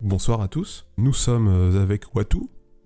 [0.00, 0.86] Bonsoir à tous.
[0.98, 2.38] Nous sommes euh, avec Watu.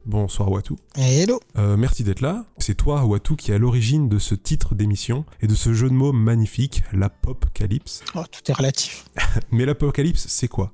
[0.06, 0.74] Bonsoir Watu.
[0.96, 2.44] Hello Euh, merci d'être là.
[2.58, 5.88] C'est toi, Watu, qui est à l'origine de ce titre d'émission et de ce jeu
[5.88, 8.02] de mots magnifique, l'apocalypse.
[8.14, 9.04] oh, Tout est relatif.
[9.50, 10.72] Mais l'apocalypse, c'est quoi?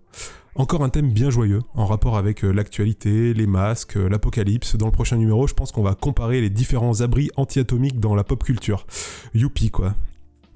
[0.54, 4.77] Encore un thème bien joyeux, en rapport avec euh, l'actualité, les masques, l'apocalypse.
[4.77, 8.25] Dans le prochain numéro, je pense qu'on va comparer les différents abris anti-atomiques dans la
[8.25, 8.87] pop culture.
[9.34, 9.95] Youpi, quoi.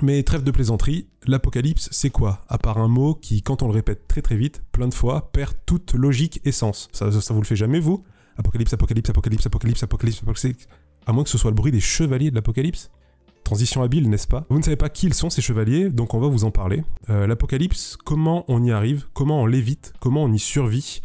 [0.03, 2.41] Mais trêve de plaisanterie, l'apocalypse, c'est quoi?
[2.49, 5.31] À part un mot qui, quand on le répète très très vite, plein de fois,
[5.33, 6.89] perd toute logique et sens.
[6.93, 8.03] Ça, vous le fait jamais, vous?
[8.39, 10.67] Apocalypse, apocalypse, apocalypse, apocalypse, apocalypse, apocalypse.
[11.07, 12.91] À moins que ce soit le bruit des chevaliers de l'apocalypse?
[13.45, 14.47] Transition habile, n'est-ce pas?
[14.49, 16.83] Vous ne savez pas qui ils sont ces chevaliers, donc on va vous en parler.
[17.09, 19.07] Euh, L'apocalypse, comment on y arrive?
[19.13, 19.93] Comment on l'évite?
[20.01, 21.01] Comment on y survit?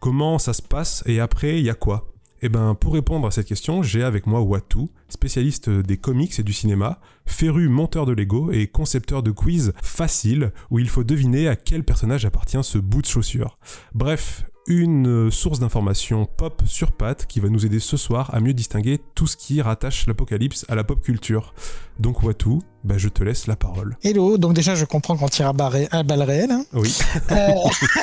[0.00, 1.02] Comment ça se passe?
[1.06, 2.13] Et après, il y a quoi?
[2.46, 6.42] Eh ben, pour répondre à cette question, j'ai avec moi Watu, spécialiste des comics et
[6.42, 11.48] du cinéma, féru monteur de Lego et concepteur de quiz facile où il faut deviner
[11.48, 13.56] à quel personnage appartient ce bout de chaussure.
[13.94, 18.52] Bref, une source d'information pop sur pattes qui va nous aider ce soir à mieux
[18.52, 21.54] distinguer tout ce qui rattache l'apocalypse à la pop culture.
[21.98, 23.96] Donc Watu, bah, je te laisse la parole.
[24.02, 26.50] Hello Donc déjà, je comprends qu'on tire à, barre- à balles réelles.
[26.52, 26.66] hein.
[26.74, 26.94] Oui.
[27.30, 27.48] Euh,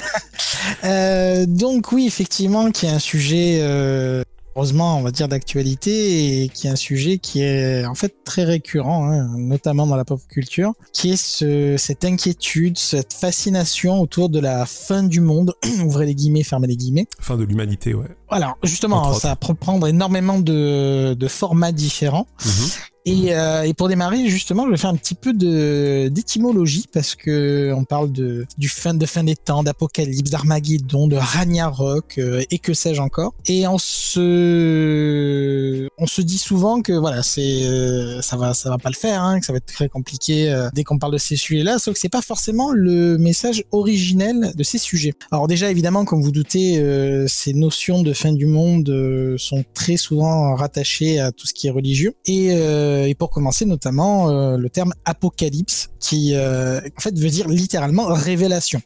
[0.83, 4.23] euh, donc oui, effectivement, qui est un sujet, euh,
[4.55, 8.43] heureusement, on va dire d'actualité, et qui est un sujet qui est en fait très
[8.43, 14.29] récurrent, hein, notamment dans la pop culture, qui est ce, cette inquiétude, cette fascination autour
[14.29, 15.53] de la fin du monde.
[15.85, 17.07] Ouvrez les guillemets, fermez les guillemets.
[17.19, 18.07] Fin de l'humanité, ouais.
[18.29, 22.27] Voilà, justement, Entre ça peut prendre énormément de, de formats différents.
[22.45, 22.69] Mhm.
[23.05, 27.73] Et, euh, et pour démarrer, justement, je vais faire un petit peu d'étymologie parce que
[27.75, 32.59] on parle de du fin de fin des temps, d'apocalypse, d'Armageddon, de Ragnarok euh, et
[32.59, 33.33] que sais-je encore.
[33.47, 38.77] Et on se on se dit souvent que voilà, c'est euh, ça va ça va
[38.77, 41.17] pas le faire, hein, que ça va être très compliqué euh, dès qu'on parle de
[41.17, 41.79] ces sujets-là.
[41.79, 45.13] Sauf que c'est pas forcément le message originel de ces sujets.
[45.31, 49.63] Alors déjà, évidemment, comme vous doutez, euh, ces notions de fin du monde euh, sont
[49.73, 52.13] très souvent rattachées à tout ce qui est religieux.
[52.25, 57.29] Et, euh, et pour commencer, notamment euh, le terme apocalypse, qui euh, en fait veut
[57.29, 58.81] dire littéralement révélation.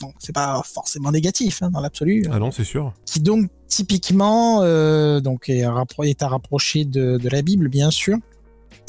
[0.00, 2.26] Donc c'est pas forcément négatif hein, dans l'absolu.
[2.30, 2.94] Ah non, c'est sûr.
[3.04, 8.16] Qui donc typiquement euh, donc est, à rapprocher de, de la Bible, bien sûr.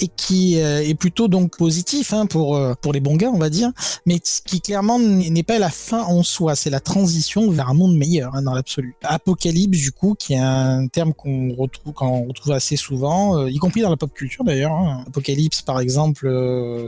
[0.03, 3.38] Et qui euh, est plutôt donc positif hein, pour euh, pour les bons gars, on
[3.38, 3.72] va dire,
[4.07, 7.95] mais qui clairement n'est pas la fin en soi, c'est la transition vers un monde
[7.95, 8.95] meilleur hein, dans l'absolu.
[9.03, 13.91] Apocalypse du coup, qui est un terme qu'on retrouve assez souvent, euh, y compris dans
[13.91, 14.72] la pop culture d'ailleurs.
[14.72, 15.03] hein.
[15.06, 16.28] Apocalypse par exemple,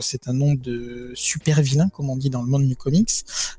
[0.01, 3.11] c'est un nom de super vilain comme on dit dans le monde du comics,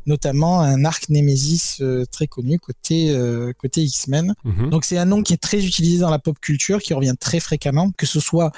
[0.06, 3.16] notamment un arc Nemesis très connu côté
[3.56, 4.34] côté X-Men.
[4.42, 4.70] Mhm.
[4.70, 7.38] Donc c'est un nom qui est très utilisé dans la pop culture, qui revient très
[7.38, 8.50] fréquemment, que ce soit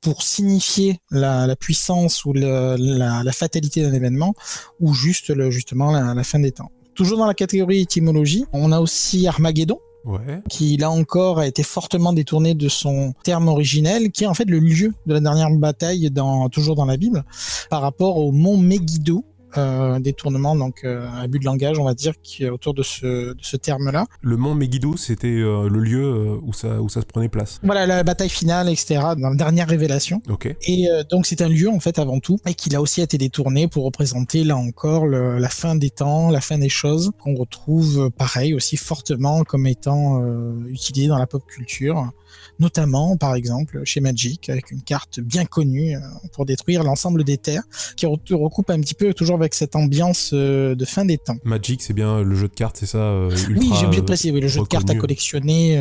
[0.00, 4.34] pour signifier la, la puissance ou le- la, la fatalité d'un événement,
[4.80, 6.70] ou juste le, justement la, la fin des temps.
[6.94, 10.40] Toujours dans la catégorie étymologie, on a aussi Armageddon, Ouais.
[10.48, 14.48] qui là encore a été fortement détourné de son terme originel, qui est en fait
[14.48, 17.24] le lieu de la dernière bataille, dans, toujours dans la Bible,
[17.70, 19.24] par rapport au mont Megiddo.
[19.58, 23.32] Euh, détournement donc euh, abus de langage on va dire qui est autour de ce,
[23.32, 26.88] de ce terme là Le mont Megiddo, c'était euh, le lieu euh, où, ça, où
[26.88, 27.60] ça se prenait place.
[27.62, 29.00] Voilà la bataille finale, etc.
[29.18, 30.20] Dans la dernière révélation.
[30.28, 30.54] Ok.
[30.66, 33.18] Et euh, donc c'est un lieu en fait avant tout, et qu'il a aussi été
[33.18, 37.34] détourné pour représenter là encore le- la fin des temps, la fin des choses, qu'on
[37.34, 40.22] retrouve pareil aussi fortement comme étant
[40.68, 42.10] utilisé dans la pop culture,
[42.58, 46.00] notamment par exemple chez Magic avec une carte bien connue euh,
[46.32, 47.62] pour détruire l'ensemble des terres,
[47.96, 51.36] qui re- recoupe un petit peu toujours avec cette ambiance euh, de fin des temps.
[51.44, 54.06] Magic, c'est bien le jeu de cartes, c'est ça euh, Oui, ultra, j'ai oublié de
[54.06, 55.76] préciser, oui, le jeu de cartes à collectionner,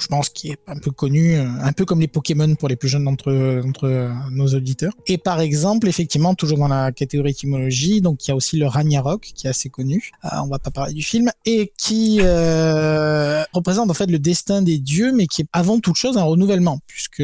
[0.00, 2.76] je pense qui est un peu connu, euh, un peu comme les Pokémon pour les
[2.76, 4.92] plus jeunes d'entre euh, nos auditeurs.
[5.06, 8.66] Et par exemple, effectivement, toujours dans la catégorie étymologie, donc il y a aussi le
[8.66, 10.10] Ragnarok qui est assez connu.
[10.24, 14.62] Euh, on va pas parler du film et qui euh, représente en fait le destin
[14.62, 17.22] des dieux, mais qui est avant toute chose un renouvellement, puisque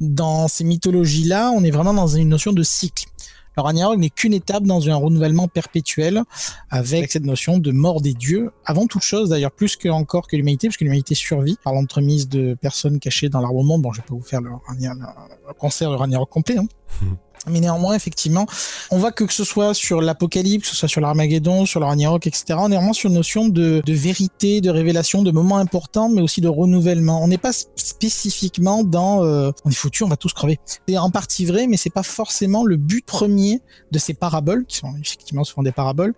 [0.00, 3.06] dans ces mythologies-là, on est vraiment dans une notion de cycle.
[3.62, 6.22] Ragnarok n'est qu'une étape dans un renouvellement perpétuel
[6.70, 10.36] avec cette notion de mort des dieux, avant toute chose d'ailleurs, plus que encore que
[10.36, 13.82] l'humanité, parce que l'humanité survit par l'entremise de personnes cachées dans l'arbre monde.
[13.82, 16.66] Bon, je vais pas vous faire le concert de Ragnarok complet, hein.
[17.46, 18.46] Mais néanmoins, effectivement,
[18.90, 21.86] on voit que que ce soit sur l'Apocalypse, que ce soit sur l'Armageddon, sur le
[21.86, 25.56] Ragnarok, etc., on est vraiment sur une notion de, de vérité, de révélation, de moments
[25.56, 27.22] importants, mais aussi de renouvellement.
[27.22, 30.58] On n'est pas sp- spécifiquement dans euh, on est foutu, on va tous crever.
[30.86, 34.76] C'est en partie vrai, mais c'est pas forcément le but premier de ces paraboles, qui
[34.76, 36.14] sont effectivement souvent des paraboles.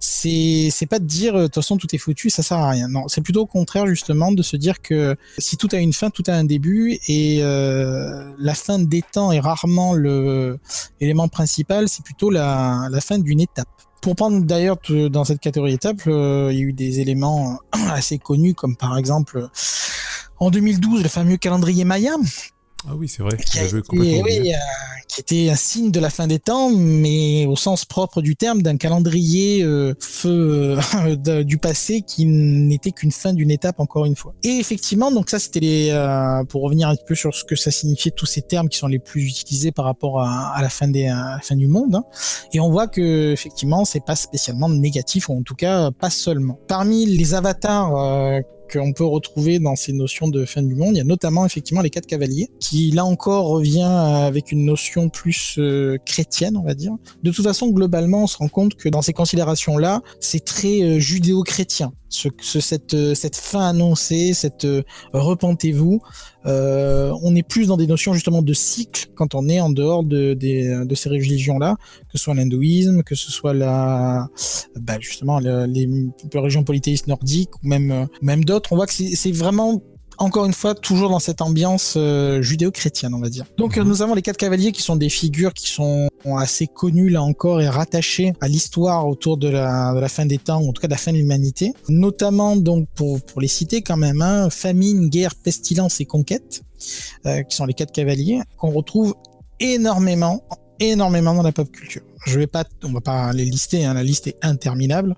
[0.00, 2.70] C'est c'est pas de dire euh, de toute façon tout est foutu, ça sert à
[2.70, 2.88] rien.
[2.88, 6.10] Non, c'est plutôt au contraire justement de se dire que si tout a une fin,
[6.10, 10.58] tout a un début, et euh, la fin des temps est rarement le
[11.00, 13.68] élément principal, c'est plutôt la, fin d'une étape.
[14.00, 14.78] Pour prendre d'ailleurs
[15.10, 17.58] dans cette catégorie étape, euh, il y a eu des éléments
[17.90, 19.48] assez connus comme par exemple
[20.38, 22.16] en 2012 le fameux calendrier Maya
[22.88, 23.36] ah oui, c'est vrai.
[23.36, 23.80] Qui, euh,
[25.08, 28.60] qui était un signe de la fin des temps, mais au sens propre du terme,
[28.60, 30.76] d'un calendrier euh, feu
[31.16, 34.34] euh, du passé qui n'était qu'une fin d'une étape encore une fois.
[34.42, 38.10] Et effectivement, donc ça c'était les pour revenir un peu sur ce que ça signifiait
[38.10, 41.38] tous ces termes qui sont les plus utilisés par rapport à, la fin des la
[41.40, 41.94] fin du monde.
[41.94, 42.04] Hein.
[42.52, 46.58] Et on voit que effectivement, c'est pas spécialement négatif, ou en tout cas pas seulement.
[46.66, 50.94] Parmi les avatars qu'on peut retrouver dans ces notions de fin du monde.
[50.94, 55.08] Il y a notamment effectivement les quatre cavaliers, qui là encore revient avec une notion
[55.08, 56.92] plus euh, chrétienne, on va dire.
[57.22, 60.98] De toute façon, globalement, on se rend compte que dans ces considérations-là, c'est très euh,
[60.98, 64.82] judéo-chrétien ce, cette, euh, cette fin annoncée, cette euh,
[65.12, 66.00] repentez-vous.
[66.46, 70.02] Euh, on est plus dans des notions justement de cycle quand on est en dehors
[70.02, 71.76] de, de, ces religions-là,
[72.10, 74.28] que ce soit l'hindouisme, que ce soit la,
[74.80, 75.88] bah justement les
[76.34, 78.72] régions polythéistes nordiques ou même, même d'autres.
[78.72, 79.82] On voit que c'est vraiment
[80.18, 83.44] encore une fois, toujours dans cette ambiance euh, judéo-chrétienne, on va dire.
[83.56, 83.86] Donc, mhm.
[83.86, 87.60] nous avons les quatre cavaliers qui sont des figures qui sont assez connues, là encore,
[87.60, 90.92] et rattachées à l'histoire autour de la, fin des temps, ou en tout cas de
[90.92, 91.72] la fin de l'humanité.
[91.88, 96.62] Notamment, donc, pour, les citer quand même, hein, famine, guerre, pestilence et conquête,
[97.26, 99.14] euh, qui sont les quatre cavaliers, qu'on retrouve
[99.60, 100.42] énormément,
[100.80, 102.02] énormément dans la pop culture.
[102.26, 105.16] Je vais pas, on va pas les lister, hein, la liste est interminable.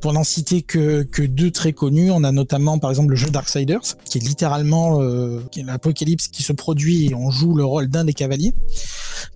[0.00, 3.96] Pour n'en citer que, deux très connus, on a notamment par exemple le jeu Darksiders,
[4.04, 8.12] qui est littéralement euh, l'apocalypse qui se produit et on joue le rôle d'un des
[8.12, 8.54] cavaliers,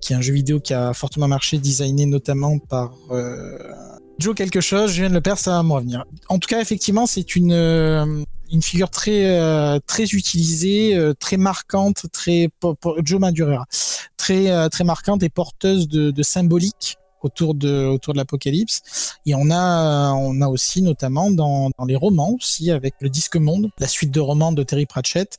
[0.00, 3.56] qui est un jeu vidéo qui a fortement marché, designé notamment par euh,
[4.18, 6.04] Joe quelque chose, je viens de le perdre, ça va me revenir.
[6.28, 11.36] En tout cas, effectivement, c'est une euh, une figure très euh, très utilisée, euh, très
[11.36, 12.48] marquante, très
[13.04, 13.66] Joe Madureira,
[14.16, 19.16] très très marquante et porteuse de, symbolique autour de autour de l'apocalypse.
[19.26, 23.70] Et on a on a aussi notamment dans, les romans aussi avec le disque monde
[23.78, 25.36] la suite de romans de Terry Pratchett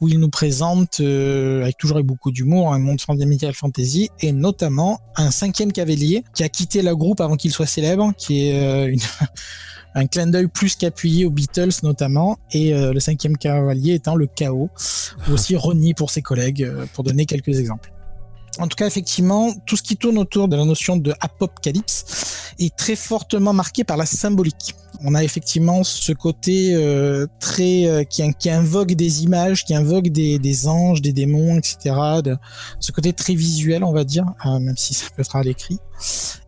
[0.00, 4.32] où il nous présente euh, avec toujours avec beaucoup d'humour un monde fantasy fantasy et
[4.32, 8.60] notamment un cinquième cavalier qui a quitté le groupe avant qu'il soit célèbre qui est
[8.60, 9.00] euh, une
[9.94, 14.26] un clin d'œil plus qu'appuyé aux Beatles notamment, et euh, le cinquième cavalier étant le
[14.26, 14.70] chaos,
[15.28, 17.92] ou aussi Ronnie pour ses collègues, pour donner quelques exemples.
[18.58, 22.76] En tout cas, effectivement, tout ce qui tourne autour de la notion de apocalypse est
[22.76, 24.74] très fortement marqué par la symbolique.
[25.02, 30.08] On a effectivement ce côté euh, très euh, qui, qui, invoque des images, qui invoque
[30.08, 31.94] des, des anges, des démons, etc.
[32.22, 32.36] De,
[32.80, 35.78] ce côté très visuel, on va dire, euh, même si ça peut être à l'écrit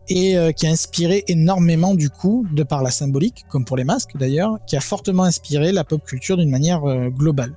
[0.09, 3.83] et euh, qui a inspiré énormément du coup, de par la symbolique, comme pour les
[3.83, 7.53] masques d'ailleurs, qui a fortement inspiré la pop culture d'une manière euh, globale.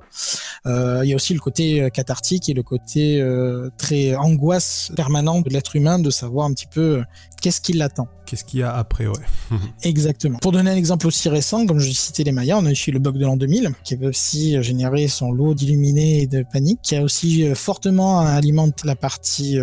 [0.66, 3.24] Euh, il y a aussi le côté cathartique et le côté
[3.78, 7.04] très angoisse permanente de l'être humain de savoir un petit peu
[7.40, 8.08] qu'est-ce qui l'attend.
[8.26, 9.14] Qu'est-ce qu'il y a après, ouais.
[9.82, 10.38] Exactement.
[10.38, 12.98] Pour donner un exemple aussi récent, comme je citais les Mayas, on a eu le
[12.98, 16.96] bug de l'an 2000, qui a aussi généré son lot d'illuminés et de panique, qui
[16.96, 19.58] a aussi fortement alimenté la partie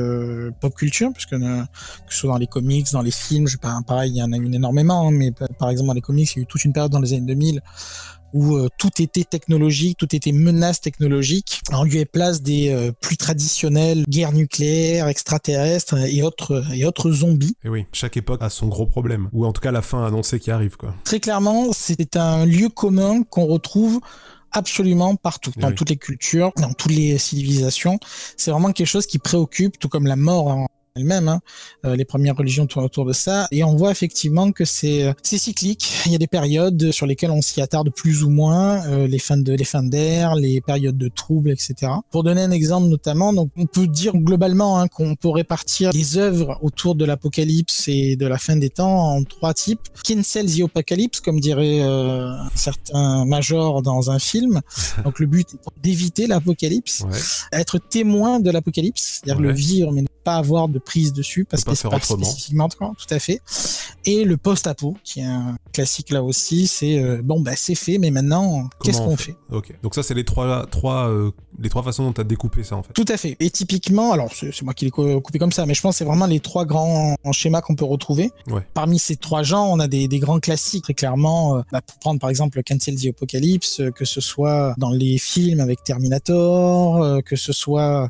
[0.62, 1.66] pop culture, puisque que
[2.10, 4.38] ce soit dans les comics, dans les films, je pas, pareil, il y en a
[4.38, 6.72] eu énormément, hein, mais par exemple dans les comics, il y a eu toute une
[6.72, 7.62] période dans les années 2000
[8.34, 12.92] où euh, tout était technologique, tout était menace technologique, en lieu et place des euh,
[12.92, 17.56] plus traditionnelles guerres nucléaires, extraterrestres et autres et autres zombies.
[17.64, 20.40] Et oui, chaque époque a son gros problème, ou en tout cas la fin annoncée
[20.40, 20.94] qui arrive quoi.
[21.04, 24.02] Très clairement, c'est un lieu commun qu'on retrouve
[24.54, 28.00] absolument partout, dans toutes les cultures, dans toutes les civilisations.
[28.38, 31.28] C'est vraiment quelque chose qui préoccupe, tout comme la mort en elle-même.
[31.28, 31.42] Hein.
[31.86, 33.48] Euh, les premières religions tournent autour de ça.
[33.52, 35.92] Et on voit effectivement que c'est euh, c'est cyclique.
[36.06, 39.18] Il y a des périodes sur lesquelles on s'y attarde plus ou moins, euh, les
[39.18, 41.92] fins de les fins d'air, les périodes de troubles, etc.
[42.12, 46.18] Pour donner un exemple notamment, donc on peut dire globalement hein, qu'on peut répartir les
[46.18, 49.82] œuvres autour de l'apocalypse et de la fin des temps en trois types.
[50.06, 54.62] Cancel the apocalypse, comme dirait euh, certains majors dans un film.
[55.04, 57.18] Donc le but est d'éviter l'apocalypse, ouais.
[57.60, 61.76] être témoin de l'apocalypse, c'est-à-dire le vivre mais pas avoir de prise dessus parce que
[61.76, 63.42] c'est pas spécifiquement tout à fait.
[64.06, 67.98] Et le post-apo, qui est un classique là aussi, c'est euh, bon bah c'est fait,
[67.98, 69.74] mais maintenant qu'est-ce qu'on fait, Ok.
[69.82, 72.76] Donc ça c'est les trois trois euh, les trois façons dont tu as découpé ça
[72.76, 72.94] en fait.
[72.94, 73.38] Tout à fait.
[73.40, 76.06] Et typiquement, alors c'est moi qui l'ai coupé comme ça, mais je pense que c'est
[76.06, 78.32] vraiment les trois grands schémas qu'on peut retrouver.
[78.48, 78.62] Ouais.
[78.74, 81.58] Parmi ces trois genres, on a des, des grands classiques très clairement.
[81.58, 85.60] Euh, bah, pour prendre par exemple Cancel the Apocalypse, que ce soit dans les films
[85.60, 88.10] avec Terminator, que ce soit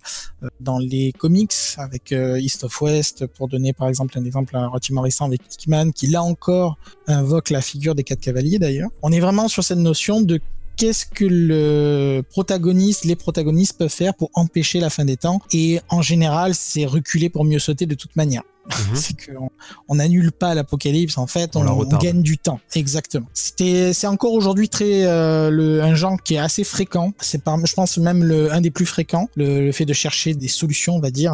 [0.59, 5.25] dans les comics avec East of West, pour donner par exemple un exemple relativement récent
[5.25, 8.89] avec Hickman, qui là encore invoque la figure des quatre cavaliers d'ailleurs.
[9.01, 10.39] On est vraiment sur cette notion de
[10.77, 15.42] qu'est-ce que le protagoniste, les protagonistes peuvent faire pour empêcher la fin des temps.
[15.51, 18.44] Et en général, c'est reculer pour mieux sauter de toute manière.
[18.68, 18.74] Mhm.
[18.96, 19.50] c'est qu'on
[19.89, 22.60] on annule pas l'apocalypse en fait, on, gagne du temps.
[22.75, 23.27] Exactement.
[23.34, 27.13] C'est encore aujourd'hui très euh, le, un genre qui est assez fréquent.
[27.20, 30.96] C'est je pense même le, un des plus fréquents, le, fait de chercher des solutions,
[30.96, 31.34] on va dire,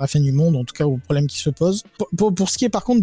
[0.00, 1.82] la fin du monde, en tout cas aux problèmes qui se posent.
[2.16, 3.00] Pour, ce qui est par contre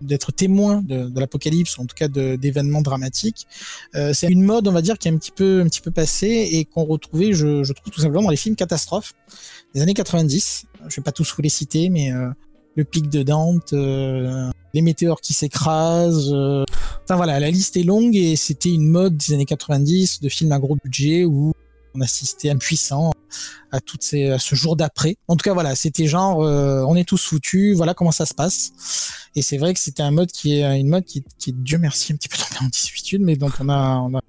[0.00, 3.46] d'être témoin de, de l'apocalypse, en tout cas d'événements dramatiques,
[3.94, 5.90] euh, c'est une mode, on va dire, qui est un petit peu un petit peu
[5.90, 9.14] passée et qu'on retrouvait, je, trouve tout simplement dans les films catastrophes
[9.74, 10.66] des années 90.
[10.88, 12.28] Je vais pas tous vous les citer, mais euh,
[12.76, 16.32] le pic de Dante, euh, les météores qui s'écrasent.
[17.04, 20.52] Enfin voilà, la liste est longue et c'était une mode des années 90 de films
[20.52, 21.52] à gros budget où
[21.94, 23.12] on assistait impuissant
[23.70, 25.16] à toutes ces, à ce jour d'après.
[25.28, 28.34] En tout cas, voilà, c'était genre, euh, on est tous foutus, voilà comment ça se
[28.34, 28.72] passe.
[29.34, 31.78] Et c'est vrai que c'était un mode qui est une mode qui, qui est Dieu
[31.78, 34.20] merci un petit peu tombé en désuétude, mais donc on a, on a,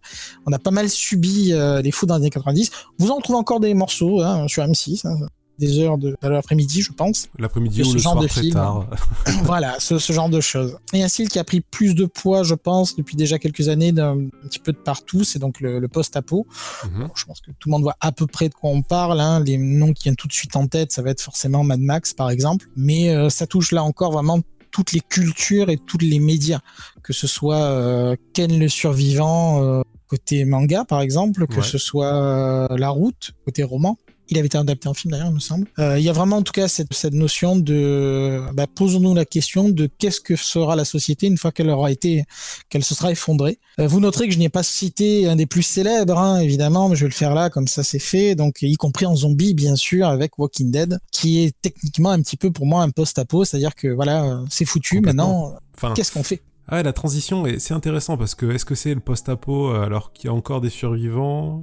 [0.46, 2.72] on a pas mal subi euh, les fous dans les années 90.
[3.00, 5.06] Vous en trouvez encore des morceaux hein, sur M6.
[5.08, 5.28] Hein,
[5.60, 7.28] des heures de, l'après-midi, je pense.
[7.38, 8.54] L'après-midi ou le genre soir de très film.
[8.54, 8.88] tard.
[9.44, 10.78] voilà, ce, ce, genre de choses.
[10.94, 13.92] Et un style qui a pris plus de poids, je pense, depuis déjà quelques années,
[13.92, 16.48] d'un petit peu de partout, c'est donc le, post-apo.
[16.86, 17.10] Mhm.
[17.16, 19.20] je pense que tout le monde voit à peu près de quoi on parle.
[19.20, 19.42] Hein.
[19.42, 22.14] Les noms qui viennent tout de suite en tête, ça va être forcément Mad Max,
[22.14, 22.68] par exemple.
[22.76, 24.40] Mais euh, ça touche là encore vraiment
[24.72, 26.62] toutes les cultures et tous les médias,
[27.04, 32.68] que ce soit euh, Ken le survivant euh, côté manga par exemple, que ce soit
[32.76, 33.98] La Route côté roman,
[34.30, 35.68] il avait été adapté en film d'ailleurs, il me semble.
[35.80, 39.26] Euh, il y a vraiment en tout cas cette, cette notion de bah, posons-nous la
[39.26, 42.24] question de qu'est-ce que sera la société une fois qu'elle aura été,
[42.70, 43.60] qu'elle se sera effondrée.
[43.80, 46.96] Euh, vous noterez que je n'ai pas cité un des plus célèbres, hein, évidemment, mais
[46.96, 48.36] je vais le faire là comme ça c'est fait.
[48.36, 52.38] Donc y compris en zombie bien sûr avec Walking Dead, qui est techniquement un petit
[52.38, 55.56] peu pour moi un post-apo, c'est-à-dire que voilà c'est foutu maintenant.
[55.96, 56.42] Qu'est-ce qu'on fait?
[56.70, 60.26] Ah la transition, c'est intéressant parce que est-ce que c'est le post-apo euh, alors qu'il
[60.26, 61.62] y a encore des survivants?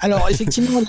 [0.00, 0.80] Alors effectivement,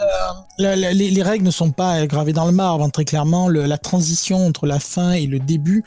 [0.57, 3.49] les, règles ne sont pas gravées dans le marbre, hein, très clairement.
[3.49, 5.83] la transition entre la fin et le début,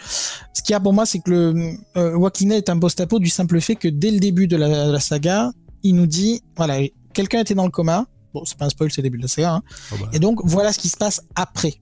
[0.53, 3.19] ce qu'il y a pour moi, c'est que le euh, Walking Dead est un post-apo
[3.19, 6.81] du simple fait que dès le début de la, saga, il nous dit, voilà,
[7.15, 8.05] quelqu'un était dans le coma.
[8.35, 9.55] Bon, c'est pas un spoil, c'est le début de la saga.
[9.55, 9.63] Hein.
[9.93, 10.11] Oh, bah.
[10.13, 11.75] Et donc voilà ce qui se passe après.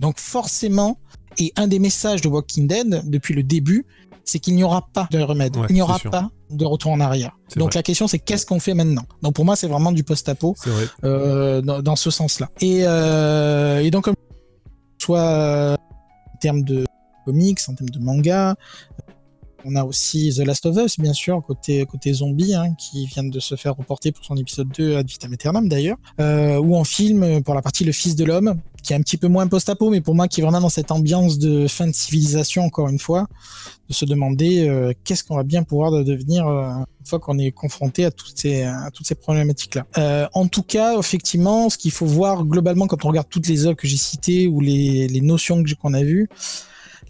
[0.00, 0.98] Donc forcément,
[1.38, 3.86] et un des messages de Walking Dead depuis le début,
[4.24, 5.56] c'est qu'il n'y aura pas de remède.
[5.68, 7.36] il n'y aura pas de retour en arrière.
[7.56, 10.54] Donc la question c'est qu'est-ce qu'on fait maintenant Donc pour moi c'est vraiment du post-apo
[11.04, 12.50] euh, dans, ce sens-là.
[12.60, 14.08] Et, euh, et, donc
[14.98, 16.86] soit euh, en termes de
[17.24, 18.54] comics, en termes de manga,
[19.64, 23.24] on a aussi The Last of Us, bien sûr, côté, côté zombie, hein, qui vient
[23.24, 26.84] de se faire reporter pour son épisode 2 Ad vitam aeternam d'ailleurs, euh, ou en
[26.84, 29.90] film pour la partie Le Fils de l'homme, qui est un petit peu moins post-apo,
[29.90, 32.98] mais pour moi qui est vraiment dans cette ambiance de fin de civilisation, encore une
[32.98, 33.26] fois,
[33.88, 36.68] de se demander euh, qu'est-ce qu'on va bien pouvoir devenir euh,
[37.00, 39.86] une fois qu'on est confronté à toutes ces, toutes ces problématiques-là.
[39.98, 43.66] Euh, en tout cas, effectivement, ce qu'il faut voir globalement quand on regarde toutes les
[43.66, 46.28] œuvres que j'ai citées ou les, les notions qu'on a vues,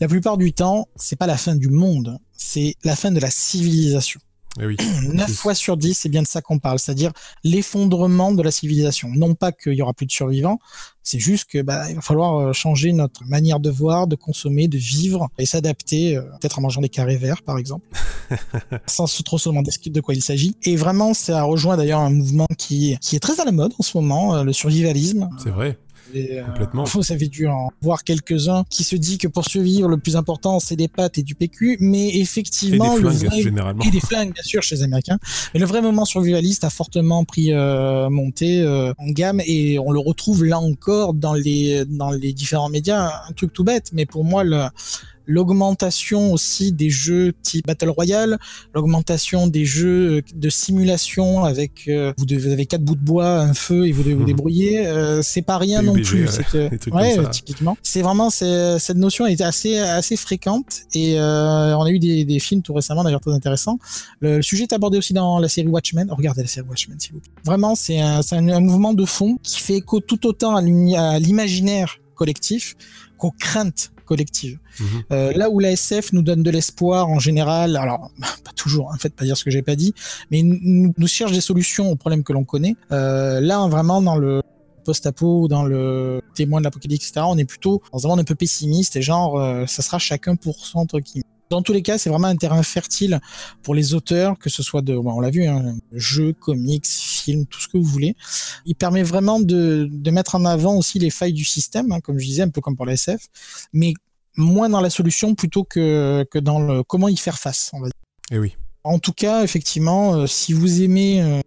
[0.00, 3.30] la plupart du temps, c'est pas la fin du monde, c'est la fin de la
[3.30, 4.20] civilisation.
[4.60, 4.76] Eh oui.
[5.12, 9.10] 9 fois sur 10, c'est bien de ça qu'on parle, c'est-à-dire l'effondrement de la civilisation.
[9.14, 10.58] Non pas qu'il y aura plus de survivants,
[11.02, 14.68] c'est juste que bah, il va falloir euh, changer notre manière de voir, de consommer,
[14.68, 17.86] de vivre et s'adapter, euh, peut-être en mangeant des carrés verts par exemple,
[18.86, 20.56] sans trop se demander de quoi il s'agit.
[20.62, 23.82] Et vraiment, ça rejoint d'ailleurs un mouvement qui, qui est très à la mode en
[23.82, 25.28] ce moment, euh, le survivalisme.
[25.42, 25.78] C'est vrai.
[26.14, 26.84] Euh, Complètement.
[26.84, 30.60] Vous avez dû en voir quelques-uns qui se dit que pour survivre, le plus important,
[30.60, 31.78] c'est des pâtes et du PQ.
[31.80, 33.84] Mais effectivement, et des flingues, généralement.
[33.84, 35.18] Et des flingues, bien sûr, chez les Américains.
[35.52, 39.90] Mais le vrai moment survivaliste a fortement pris euh, monté euh, en gamme et on
[39.90, 43.22] le retrouve là encore dans les, dans les différents médias.
[43.28, 44.66] Un truc tout bête, mais pour moi, le,
[45.26, 48.38] l'augmentation aussi des jeux type Battle Royale,
[48.74, 53.54] l'augmentation des jeux de simulation avec euh, vous, devez, avez quatre bouts de bois, un
[53.54, 54.26] feu et vous devez vous mhm.
[54.26, 56.28] débrouiller, euh, c'est pas rien non plus.
[56.92, 57.76] Ouais, typiquement.
[57.82, 62.38] C'est vraiment cette notion est assez assez fréquente et euh, on a eu des, des,
[62.38, 63.78] films tout récemment d'ailleurs très intéressants.
[64.20, 66.10] Le, sujet est abordé aussi dans la série Watchmen.
[66.10, 67.32] regardez la série Watchmen s'il vous plaît.
[67.44, 70.62] Vraiment, c'est un, un, un, mouvement de fond qui fait écho tout autant à
[71.18, 72.74] l'imaginaire collectif
[73.18, 74.58] qu'aux craintes collectives.
[74.80, 74.86] Mhm.
[75.12, 78.10] Euh, là où la SF nous donne de l'espoir en général, alors
[78.44, 79.94] pas toujours, en fait, pas dire ce que j'ai pas dit,
[80.30, 82.76] mais nous, nous cherche des solutions aux problèmes que l'on connaît.
[82.92, 84.42] Euh, là, vraiment, dans le
[84.84, 88.34] post-apo, dans le témoin de l'apocalypse, etc., on est plutôt dans un monde un peu
[88.34, 91.98] pessimiste et genre, euh, ça sera chacun pour son entre qui dans tous les cas,
[91.98, 93.20] c'est vraiment un terrain fertile
[93.62, 96.86] pour les auteurs, que ce soit de, on l'a vu, hein, jeux, comics,
[97.24, 98.16] films, tout ce que vous voulez.
[98.66, 102.18] Il permet vraiment de, de mettre en avant aussi les failles du système, hein, comme
[102.18, 103.26] je disais, un peu comme pour la SF,
[103.72, 103.94] mais
[104.36, 107.86] moins dans la solution plutôt que, que dans le comment y faire face, on va
[107.86, 107.94] dire.
[108.30, 108.56] Et eh oui.
[108.82, 111.40] En tout cas, effectivement, euh, si vous aimez euh,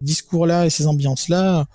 [0.00, 1.66] discours-là et ces ambiances-là,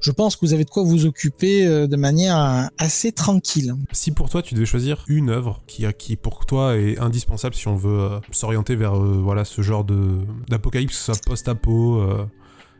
[0.00, 3.74] je pense que vous avez de quoi vous occuper de manière assez tranquille.
[3.90, 7.66] Si pour toi tu devais choisir une œuvre qui, qui pour toi est indispensable si
[7.66, 12.00] on veut s'orienter vers voilà ce genre de d'apocalypse, ce post-apo,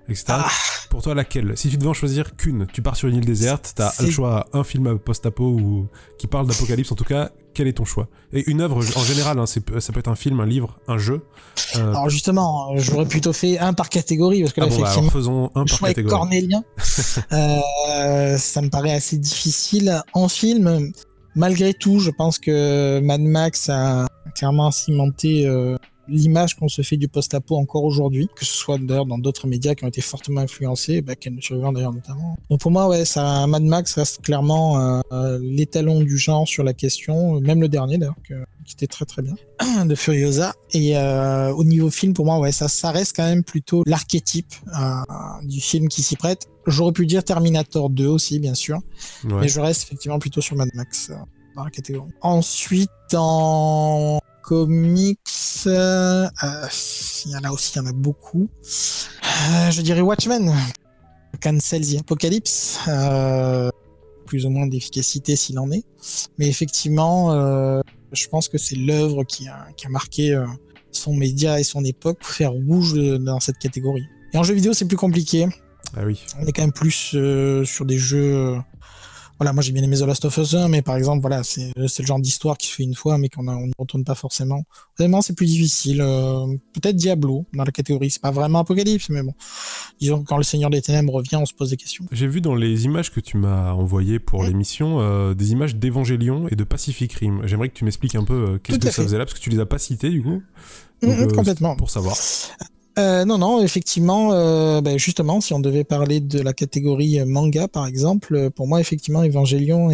[0.08, 0.24] etc.
[0.28, 0.48] Ah.
[0.90, 1.52] Pour toi, laquelle?
[1.56, 4.46] Si tu devais en choisir qu'une, tu pars sur une île déserte, t'as le choix
[4.52, 5.88] un film post-apo ou
[6.18, 8.08] qui parle d'apocalypse, en tout cas, quel est ton choix?
[8.32, 11.22] Et une œuvre en général, hein, ça peut être un film, un livre, un jeu.
[11.76, 14.82] Euh, alors justement, j'aurais plutôt fait un par catégorie parce que là, ah bon, bah,
[14.82, 16.10] effectivement, faisons un par catégorie.
[16.10, 16.64] Cornélien,
[17.32, 20.92] euh, ça me paraît assez difficile en film.
[21.34, 25.76] Malgré tout, je pense que Mad Max a clairement cimenté euh,
[26.08, 29.74] l'image qu'on se fait du post-apo encore aujourd'hui, que ce soit d'ailleurs dans d'autres médias
[29.74, 32.36] qui ont été fortement influencés, bah, Ken Survivor d'ailleurs notamment.
[32.50, 36.72] Donc pour moi, ouais, ça, Mad Max reste clairement euh, l'étalon du genre sur la
[36.72, 38.16] question, même le dernier d'ailleurs,
[38.64, 39.34] qui était très très bien,
[39.86, 40.54] de Furiosa.
[40.72, 44.54] Et euh, au niveau film, pour moi, ouais, ça, ça reste quand même plutôt l'archétype
[44.68, 46.48] euh, du film qui s'y prête.
[46.66, 48.80] J'aurais pu dire Terminator 2 aussi, bien sûr,
[49.24, 51.10] mais je reste effectivement plutôt sur Mad Max
[51.56, 52.10] dans la catégorie.
[52.20, 55.18] Ensuite, en comics,
[55.66, 56.26] euh,
[57.26, 58.48] il y en a aussi, il y en a beaucoup.
[58.64, 60.54] Euh, je dirais Watchmen,
[61.42, 63.68] Cancel the Apocalypse, euh,
[64.24, 65.84] plus ou moins d'efficacité s'il en est.
[66.38, 67.30] Mais effectivement,
[68.12, 70.42] je pense que c'est l'œuvre qui a, qui a marqué
[70.92, 74.06] son média et son époque pour faire rouge dans cette catégorie.
[74.32, 75.46] Et en jeu vidéo, c'est plus compliqué.
[75.94, 76.24] Ah oui.
[76.40, 77.14] On est quand même plus
[77.66, 78.56] sur des jeux
[79.38, 81.72] voilà, moi j'ai bien aimé The Last of Us 1, mais par exemple, voilà, c'est
[81.76, 84.64] le genre d'histoire qui se fait une fois, mais qu'on ne retourne pas forcément.
[84.98, 86.00] Vraiment, c'est plus difficile.
[86.00, 89.34] Euh, peut-être Diablo dans la catégorie, c'est pas vraiment Apocalypse, mais bon.
[90.00, 92.04] Disons que quand le Seigneur des Ténèbres revient, on se pose des questions.
[92.10, 96.48] J'ai vu dans les images que tu m'as envoyées pour l'émission euh, des images d'Evangélion
[96.50, 97.42] et de Pacific Rim.
[97.44, 99.50] J'aimerais que tu m'expliques un peu euh, qu'est-ce que ça faisait là, parce que tu
[99.50, 100.42] les as pas cités du coup.
[101.02, 101.76] Donc, complètement.
[101.76, 102.16] Pour savoir.
[102.98, 107.68] Euh, non, non, effectivement, euh, ben, justement, si on devait parler de la catégorie manga,
[107.68, 109.90] par exemple, euh, pour moi, effectivement, Evangelion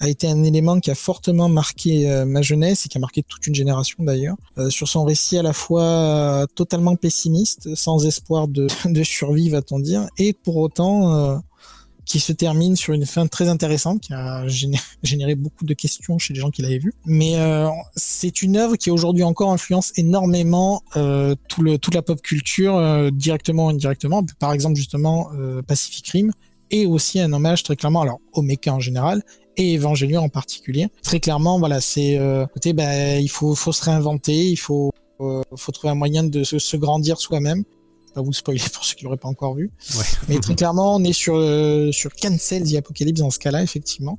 [0.00, 3.46] a été un élément qui a fortement marqué ma jeunesse et qui a marqué toute
[3.46, 4.36] une génération d'ailleurs,
[4.68, 10.06] sur son récit à la fois totalement pessimiste, sans espoir de, de survie, va-t-on dire,
[10.18, 11.40] et pour autant
[12.06, 14.46] qui se termine sur une fin très intéressante, qui a
[15.02, 16.94] généré beaucoup de questions chez les gens qui l'avaient vu.
[17.04, 22.02] Mais euh, c'est une œuvre qui aujourd'hui encore influence énormément euh, tout le, toute la
[22.02, 24.24] pop culture, euh, directement ou indirectement.
[24.38, 25.30] Par exemple, justement,
[25.66, 26.30] Pacific Rim,
[26.70, 29.22] et aussi un hommage très clairement, alors au mecha en général,
[29.56, 30.88] et Evangelion en particulier.
[31.02, 32.18] Très clairement, voilà, c'est
[32.52, 36.76] côté, bah, il faut, faut se réinventer, il faut, faut trouver un moyen de se
[36.76, 37.64] grandir soi-même
[38.16, 39.70] pas vous spoiler pour ceux qui l'auraient pas encore vu.
[40.28, 44.18] Mais très clairement, on est sur, euh, sur Cancel the Apocalypse dans ce cas-là, effectivement,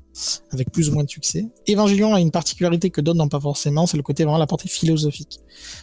[0.52, 1.48] avec plus ou moins de succès.
[1.68, 4.70] Evangelion a une particularité que d'autres n'ont pas forcément, c'est le côté vraiment la portée
[4.70, 5.40] philosophique.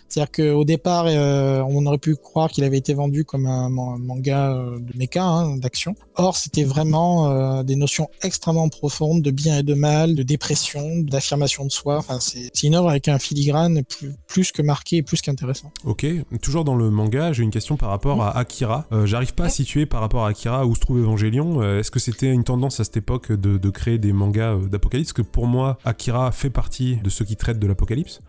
[0.08, 4.52] C'est-à-dire qu'au départ, euh, on aurait pu croire qu'il avait été vendu comme un, manga
[4.52, 5.96] euh, de mecha, hein, d'action.
[6.16, 10.98] Or, c'était vraiment euh, des notions extrêmement profondes de bien et de mal, de dépression,
[10.98, 11.98] d'affirmation de soi.
[11.98, 15.72] Enfin, c'est une œuvre avec un filigrane plus, plus que marqué et plus qu'intéressant.
[15.84, 16.06] Ok,
[16.40, 18.86] toujours dans le manga, j'ai une question par rapport à Akira.
[19.04, 21.62] J'arrive pas à situer par rapport à Akira où se trouve Evangelion.
[21.78, 25.12] Est-ce que c'était une tendance à cette époque de, de créer des mangas d'apocalypse?
[25.12, 28.20] Que pour moi, Akira fait partie de ceux qui traitent de l'apocalypse.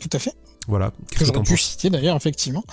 [0.00, 0.34] tout à fait.
[0.68, 0.92] Voilà.
[1.10, 2.64] Que j'aurais pu citer d'ailleurs, effectivement.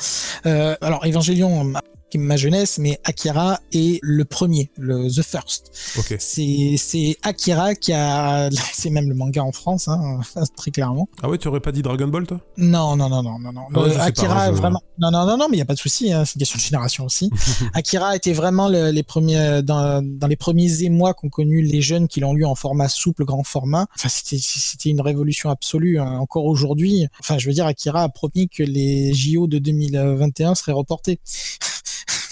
[0.46, 1.74] Euh, alors, Evangelion,
[2.18, 5.72] ma jeunesse, mais Akira est le premier, le The First.
[6.20, 10.22] C'est Akira qui a lancé même le manga en France, hein,
[10.56, 11.08] très clairement.
[11.22, 12.40] Ah ouais, tu aurais pas dit Dragon Ball, toi?
[12.58, 13.68] Non, non, non, non, non, non.
[13.98, 14.82] Ah Akira, vraiment.
[15.00, 16.12] Non, non, non, non, mais il y a pas de souci.
[16.12, 17.30] Hein, c'est une question de génération aussi.
[17.74, 22.20] Akira était vraiment les premiers dans, dans les premiers émois qu'ont connu les jeunes qui
[22.20, 23.88] l'ont lu en format souple, grand format.
[23.96, 26.00] Enfin, c'était une révolution absolue.
[26.00, 26.20] Hein.
[26.20, 30.72] Encore aujourd'hui, enfin, je veux dire, Akira a promis que les JO de 2021 seraient
[30.72, 31.20] reportés.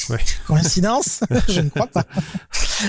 [0.47, 1.21] Coïncidence?
[1.47, 2.05] Je ne crois pas.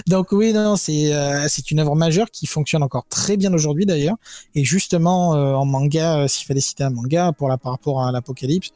[0.06, 3.86] Donc oui, non, c'est euh, c'est une œuvre majeure qui fonctionne encore très bien aujourd'hui
[3.86, 4.16] d'ailleurs.
[4.54, 8.04] Et justement, euh, en manga, euh, s'il fallait citer un manga pour la, par rapport
[8.04, 8.70] à l'Apocalypse,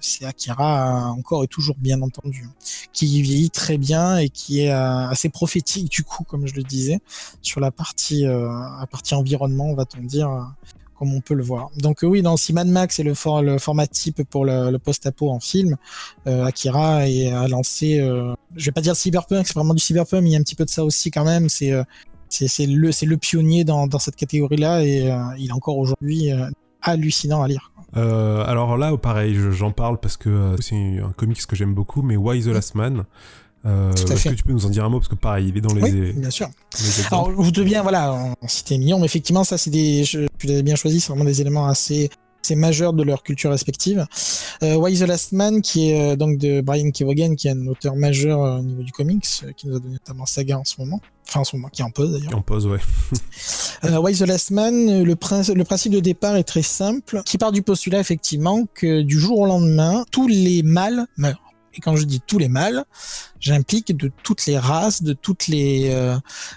[0.00, 2.54] c'est Akira encore et toujours bien entendu, hein,
[2.92, 7.00] qui vieillit très bien et qui est assez prophétique du coup, comme je le disais,
[7.40, 10.28] sur la partie, la partie environnement, va-t-on dire,
[10.98, 11.70] comme on peut le voir.
[11.76, 15.76] Donc oui, dans si Mad Max est le, format type pour le, post-apo en film,
[16.26, 20.30] euh, Akira a lancé, euh, je vais pas dire cyberpunk, c'est vraiment du cyberpunk, mais
[20.30, 21.48] il y a un petit peu de ça aussi quand même.
[21.48, 21.84] C'est euh,
[22.40, 26.30] le pionnier dans, dans cette catégorie-là et il est encore aujourd'hui
[26.82, 27.72] hallucinant à lire.
[27.94, 32.42] alors là, pareil, j'en parle parce que c'est un comics que j'aime beaucoup, mais Why
[32.42, 33.04] the Last Man
[33.66, 35.60] euh, Est-ce que tu peux nous en dire un mot parce que pareil, il est
[35.60, 35.82] dans les.
[35.82, 36.48] Oui, bien sûr.
[37.10, 40.04] Alors, vous devez bien, voilà, en citer millions, mais effectivement, ça, c'est des.
[40.04, 42.10] Je, tu l'avais bien choisi, c'est vraiment des éléments assez
[42.46, 44.06] c'est majeur de leur culture respective.
[44.62, 47.66] Euh, Why the Last Man, qui est euh, donc de Brian Kevogan, qui est un
[47.66, 49.26] auteur majeur euh, au niveau du comics,
[49.56, 51.00] qui nous a donné notamment Saga en ce moment.
[51.28, 52.36] Enfin, en ce moment, qui est en pause d'ailleurs.
[52.36, 52.78] En pause, ouais.
[53.98, 57.98] Why the Last Man, le principe de départ est très simple, qui part du postulat
[57.98, 61.45] effectivement que du jour au lendemain, tous les mâles meurent.
[61.76, 62.84] Et quand je dis tous les mâles,
[63.38, 66.16] j'implique de toutes les races, de toutes les euh,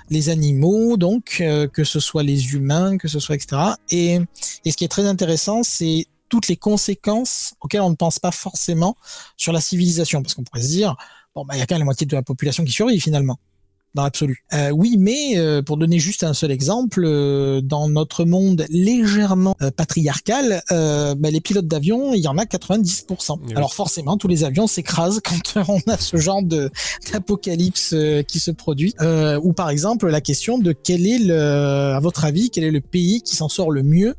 [0.10, 3.62] les animaux, donc euh, que ce soit les humains, que ce soit etc.
[3.92, 4.20] Et,
[4.66, 8.32] et ce qui est très intéressant, c'est toutes les conséquences auxquelles on ne pense pas
[8.32, 8.96] forcément
[9.36, 10.96] sur la civilisation, parce qu'on pourrait se dire
[11.36, 13.40] bon bah il y a quand la moitié de la population qui survit finalement
[13.96, 14.44] dans l'absolu.
[14.54, 19.56] Euh, oui, mais euh, pour donner juste un seul exemple, euh, dans notre monde légèrement
[19.76, 23.40] patriarcal, bah, les pilotes d'avion, il y en a 90%.
[23.42, 23.54] oui.
[23.56, 26.70] Alors forcément, tous les avions s'écrasent quand on a ce genre de
[27.12, 27.96] d'apocalypse
[28.28, 28.94] qui se produit.
[29.42, 32.82] Ou par exemple, la question de quel est le, à votre avis, quel est le
[32.82, 34.16] pays qui s'en sort le mieux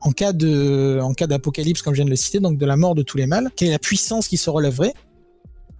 [0.00, 2.76] en cas de, en cas d'apocalypse, comme je viens de le citer, donc de la
[2.76, 3.50] mort de tous les mâles?
[3.56, 4.92] Quelle est la puissance qui se relèverait?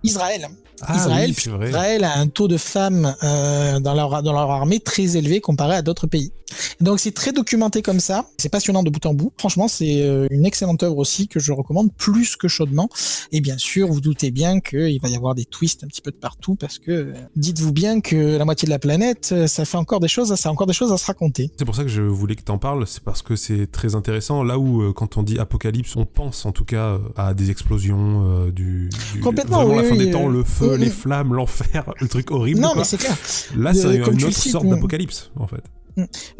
[0.02, 0.48] Israël.
[0.82, 1.68] Ah Israël, oui, c'est vrai.
[1.68, 5.76] Israël a un taux de femmes euh, dans, leur, dans leur armée très élevé comparé
[5.76, 6.32] à d'autres pays.
[6.80, 9.32] Donc c'est très documenté comme ça, c'est passionnant de bout en bout.
[9.38, 12.88] Franchement, c'est euh, une excellente œuvre aussi que je recommande plus que chaudement.
[13.32, 16.10] Et bien sûr, vous doutez bien qu'il va y avoir des twists un petit peu
[16.12, 19.78] de partout parce que euh, dites-vous bien que la moitié de la planète, ça fait
[19.78, 21.50] encore des choses, ça a encore des choses à se raconter.
[21.58, 24.42] C'est pour ça que je voulais que t'en parles, c'est parce que c'est très intéressant.
[24.44, 28.50] Là où, quand on dit apocalypse, on pense en tout cas à des explosions, euh,
[28.52, 30.86] du, du- Complètement, vraiment la oui, fin oui, des temps, euh, le feu, mm, les
[30.86, 30.90] mm.
[30.90, 32.60] flammes, l'enfer, le truc horrible.
[32.60, 33.16] Non, mais c'est clair.
[33.56, 35.62] Là, de- c'est comme une le autre cites, sorte on- d'apocalypse, en fait.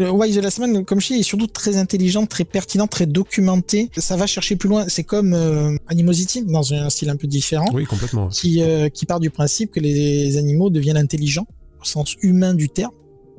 [0.01, 3.07] Euh, Why the Last Man, comme je dis, est surtout très intelligent, très pertinent, très
[3.07, 3.89] documenté.
[3.97, 4.87] Ça va chercher plus loin.
[4.89, 7.69] C'est comme euh, Animosity, dans un style un peu différent.
[7.73, 8.29] Oui, complètement.
[8.29, 11.47] qui, euh, qui part du principe que les animaux deviennent intelligents
[11.81, 12.91] au sens humain du terme.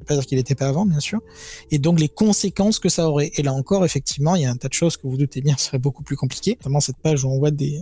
[0.06, 1.20] Pas dire qu'il n'était pas avant, bien sûr.
[1.72, 3.32] Et donc les conséquences que ça aurait.
[3.36, 5.56] Et là encore, effectivement, il y a un tas de choses que vous doutez bien
[5.58, 6.58] seraient beaucoup plus compliquées.
[6.62, 7.82] Notamment cette page où on voit des,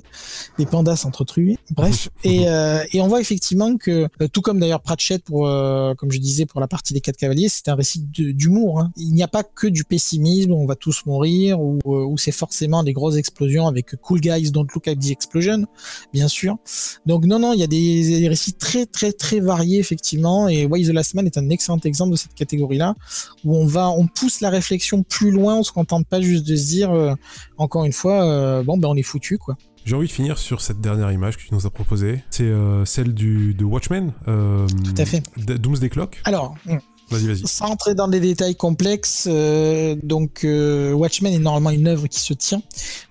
[0.58, 1.58] des pandas s'entretuer.
[1.72, 2.10] Bref.
[2.24, 6.12] et, euh, et on voit effectivement que, euh, tout comme d'ailleurs Pratchett, pour, euh, comme
[6.12, 8.80] je disais, pour la partie des quatre cavaliers, c'est un récit d'humour.
[8.80, 8.92] Hein.
[8.98, 12.84] Il n'y a pas que du pessimisme, on va tous mourir, ou où c'est forcément
[12.84, 15.66] des grosses explosions avec Cool Guys Don't Look at the Explosion,
[16.14, 16.58] bien sûr.
[17.06, 20.66] Donc non, non, il y a des, des récits très, très, très variés, effectivement, et
[20.66, 22.96] Why the Last Man est un excellent exemple de cette catégorie-là,
[23.44, 26.56] où on va, on pousse la réflexion plus loin, on se contente pas juste de
[26.56, 27.14] se dire, euh,
[27.58, 29.56] encore une fois, euh, bon, ben on est foutu, quoi.
[29.86, 32.24] J'ai envie de finir sur cette dernière image que tu nous as proposée.
[32.30, 34.14] C'est euh, celle du, de Watchmen.
[34.30, 35.22] euh, Tout à fait.
[35.36, 36.22] Doomsday Clock.
[36.24, 36.80] Alors, hum,
[37.14, 37.48] Vas-y, vas-y.
[37.48, 42.20] Sans entrer dans des détails complexes, euh, donc euh, Watchmen est normalement une œuvre qui
[42.20, 42.62] se tient,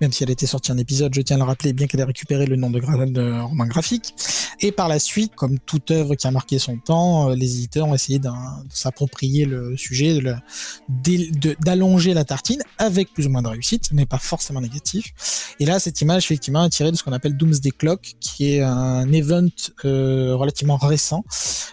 [0.00, 2.04] même si elle était sortie en épisode, je tiens à le rappeler, bien qu'elle ait
[2.04, 4.14] récupéré le nom de, roman graphique.
[4.60, 7.86] Et par la suite, comme toute œuvre qui a marqué son temps, euh, les éditeurs
[7.86, 8.28] ont essayé de
[8.70, 10.20] s'approprier le sujet,
[11.60, 15.54] d'allonger la tartine, avec plus ou moins de réussite, n'est pas forcément négatif.
[15.60, 18.62] Et là, cette image, effectivement, est tirée de ce qu'on appelle Doomsday Clock, qui est
[18.62, 19.48] un event
[19.84, 21.24] relativement récent,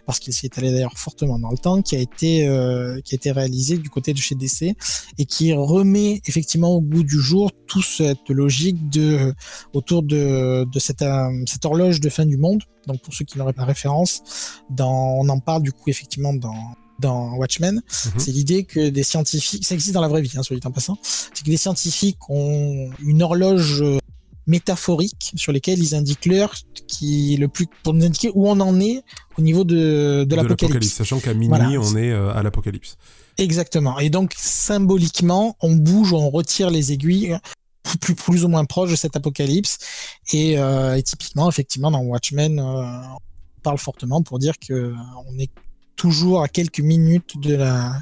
[0.05, 3.13] parce qu'il s'y est allé d'ailleurs fortement dans le temps, qui a été euh, qui
[3.13, 4.75] a été réalisé du côté de chez DC
[5.17, 9.33] et qui remet effectivement au bout du jour toute cette logique de
[9.73, 12.61] autour de de cette euh, cette horloge de fin du monde.
[12.87, 14.21] Donc pour ceux qui n'auraient pas référence,
[14.69, 16.55] dans on en parle du coup effectivement dans
[16.99, 18.11] dans Watchmen, Mhm.
[18.17, 20.71] c'est l'idée que des scientifiques, ça existe dans la vraie vie, hein, soit dit en
[20.71, 23.83] passant, c'est que des scientifiques ont une horloge
[24.49, 26.53] euh, métaphorique sur lesquelles ils indiquent l'heure
[26.87, 29.03] qui est le plus pour nous indiquer où on en est
[29.37, 30.87] au niveau de, de l'apocalypse.
[30.87, 31.69] Sachant qu'à minuit, Voilà.
[31.79, 32.97] on est euh, à l'apocalypse.
[33.37, 33.99] Exactement.
[33.99, 37.37] Et donc symboliquement, on bouge, on retire les aiguilles
[38.01, 39.77] plus, plus ou moins proches de cet apocalypse.
[40.33, 44.93] Et, euh, et typiquement, effectivement, dans Watchmen, euh, on parle fortement pour dire que
[45.27, 45.49] on est
[45.99, 47.93] toujours à quelques minutes de la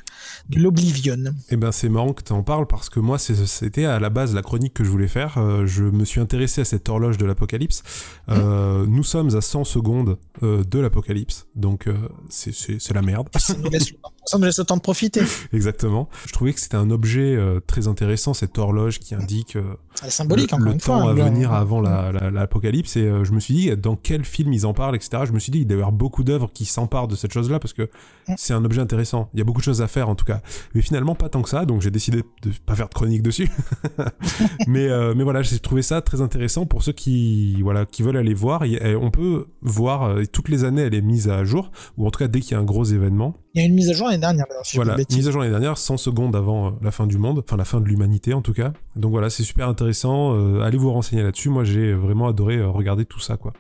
[0.49, 1.17] de l'oblivion.
[1.49, 4.33] Eh ben c'est marrant que tu en parles parce que moi c'était à la base
[4.35, 5.37] la chronique que je voulais faire.
[5.37, 7.81] Euh, je me suis intéressé à cette horloge de l'apocalypse.
[8.29, 11.87] Euh, Nous sommes à 100 secondes euh, de l'apocalypse, donc
[12.29, 12.51] c'est-
[12.93, 13.27] la merde.
[13.37, 13.91] Ça nous laisse,
[14.27, 15.21] ça nous laisse le temps de profiter.
[15.53, 16.07] Exactement.
[16.27, 19.63] Je trouvais que c'était un objet euh, très intéressant cette horloge qui indique euh,
[20.07, 21.09] symbolique, le, le une temps fois.
[21.11, 22.95] à Le- venir avant la- la- l'apocalypse.
[22.97, 25.23] et euh, je me suis dit, dans quel film ils en parlent, etc.
[25.25, 27.59] Je me suis dit, il doit y avoir beaucoup d'œuvres qui s'emparent de cette chose-là
[27.59, 27.89] parce que
[28.29, 28.33] Mm.
[28.37, 29.29] c'est un objet intéressant.
[29.33, 30.41] Il y a beaucoup de choses à faire en tout cas.
[30.75, 33.49] Mais finalement, pas tant que ça, donc j'ai décidé de pas faire de chronique dessus.
[34.67, 38.17] mais, euh, mais voilà, j'ai trouvé ça très intéressant pour ceux qui, voilà, qui veulent
[38.17, 38.63] aller voir.
[39.01, 42.27] On peut voir, toutes les années, elle est mise à jour, ou en tout cas
[42.27, 43.35] dès qu'il y a un gros événement.
[43.57, 45.17] Il y a une mise à jour l'année dernière, d'ailleurs, si Voilà, bêtises.
[45.17, 47.65] mise à jour l'année dernière, 100 secondes avant euh, la fin du monde, enfin la
[47.65, 48.71] fin de l'humanité en tout cas.
[48.95, 50.35] Donc voilà, c'est super intéressant.
[50.35, 51.49] euh, allez vous renseigner là-dessus.
[51.49, 53.53] Moi, j'ai vraiment adoré euh, regarder tout ça, quoi.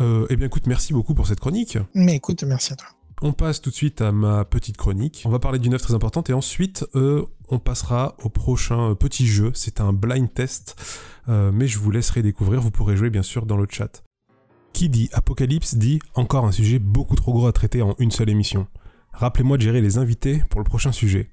[0.00, 1.76] Euh, eh bien, écoute, merci beaucoup pour cette chronique.
[1.94, 2.86] Mais écoute, merci à toi.
[3.20, 5.22] on passe tout de suite à ma petite chronique.
[5.26, 9.26] On va parler d'une œuvre très importante et ensuite euh, on passera au prochain petit
[9.26, 9.50] jeu.
[9.54, 10.76] C'est un blind test,
[11.28, 12.60] euh, mais je vous laisserai découvrir.
[12.60, 14.02] Vous pourrez jouer bien sûr dans le chat.
[14.72, 18.30] Qui dit Apocalypse dit encore un sujet beaucoup trop gros à traiter en une seule
[18.30, 18.66] émission.
[19.12, 21.30] Rappelez-moi de gérer les invités pour le prochain sujet.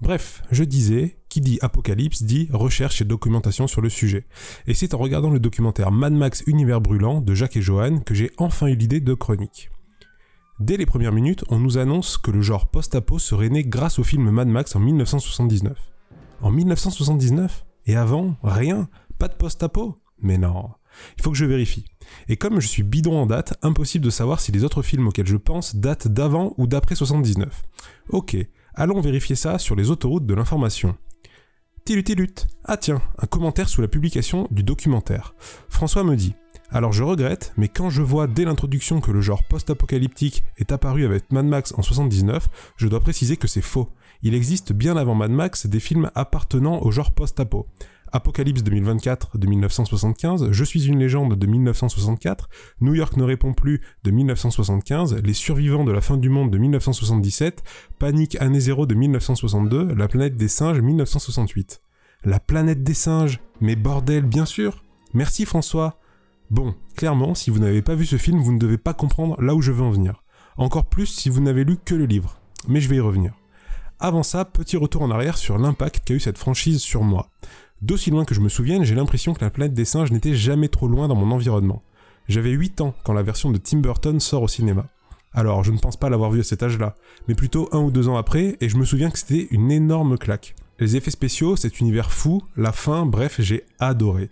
[0.00, 4.26] Bref, je disais, qui dit apocalypse dit recherche et documentation sur le sujet.
[4.66, 8.14] Et c'est en regardant le documentaire Mad Max Univers Brûlant de Jacques et Johan que
[8.14, 9.70] j'ai enfin eu l'idée de chronique.
[10.60, 14.04] Dès les premières minutes, on nous annonce que le genre post-apo serait né grâce au
[14.04, 15.76] film Mad Max en 1979.
[16.40, 18.36] En 1979 Et avant?
[18.42, 18.88] Rien?
[19.18, 19.96] Pas de post-apo?
[20.20, 20.70] Mais non.
[21.18, 21.84] Il faut que je vérifie.
[22.28, 25.26] Et comme je suis bidon en date, impossible de savoir si les autres films auxquels
[25.26, 27.62] je pense datent d'avant ou d'après 79.
[28.10, 28.36] Ok,
[28.76, 30.96] Allons vérifier ça sur les autoroutes de l'information.
[31.84, 35.34] Tilut Ah tiens, un commentaire sous la publication du documentaire.
[35.68, 36.34] François me dit
[36.70, 41.04] alors je regrette, mais quand je vois dès l'introduction que le genre post-apocalyptique est apparu
[41.04, 43.90] avec Mad Max en 79, je dois préciser que c'est faux.
[44.22, 47.68] Il existe bien avant Mad Max des films appartenant au genre post-apo.
[48.14, 52.48] Apocalypse 2024 de 1975, Je suis une légende de 1964,
[52.80, 56.56] New York ne répond plus de 1975, Les survivants de la fin du monde de
[56.56, 57.64] 1977,
[57.98, 61.82] Panique année zéro de 1962, La planète des singes 1968.
[62.22, 65.98] La planète des singes Mais bordel, bien sûr Merci François
[66.50, 69.56] Bon, clairement, si vous n'avez pas vu ce film, vous ne devez pas comprendre là
[69.56, 70.22] où je veux en venir.
[70.56, 72.38] Encore plus si vous n'avez lu que le livre.
[72.68, 73.34] Mais je vais y revenir.
[74.00, 77.30] Avant ça, petit retour en arrière sur l'impact qu'a eu cette franchise sur moi.
[77.84, 80.68] D'aussi loin que je me souvienne, j'ai l'impression que la planète des singes n'était jamais
[80.68, 81.82] trop loin dans mon environnement.
[82.28, 84.86] J'avais 8 ans quand la version de Tim Burton sort au cinéma.
[85.34, 86.94] Alors, je ne pense pas l'avoir vu à cet âge-là,
[87.28, 90.16] mais plutôt un ou deux ans après, et je me souviens que c'était une énorme
[90.16, 90.54] claque.
[90.78, 94.30] Les effets spéciaux, cet univers fou, la fin, bref, j'ai adoré.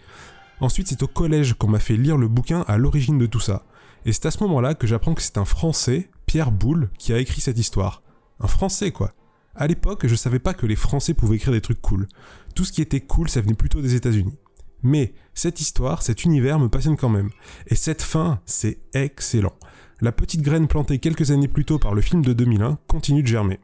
[0.60, 3.66] Ensuite, c'est au collège qu'on m'a fait lire le bouquin à l'origine de tout ça.
[4.06, 7.18] Et c'est à ce moment-là que j'apprends que c'est un Français, Pierre Boulle, qui a
[7.18, 8.02] écrit cette histoire.
[8.40, 9.12] Un Français, quoi.
[9.54, 12.08] À l'époque, je savais pas que les Français pouvaient écrire des trucs cool.
[12.54, 14.36] Tout ce qui était cool, ça venait plutôt des États-Unis.
[14.82, 17.30] Mais cette histoire, cet univers me passionne quand même.
[17.68, 19.54] Et cette fin, c'est excellent.
[20.00, 23.28] La petite graine plantée quelques années plus tôt par le film de 2001 continue de
[23.28, 23.60] germer.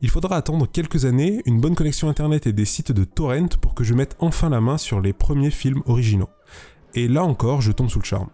[0.00, 3.74] Il faudra attendre quelques années, une bonne connexion internet et des sites de torrent pour
[3.74, 6.30] que je mette enfin la main sur les premiers films originaux.
[6.94, 8.30] Et là encore, je tombe sous le charme.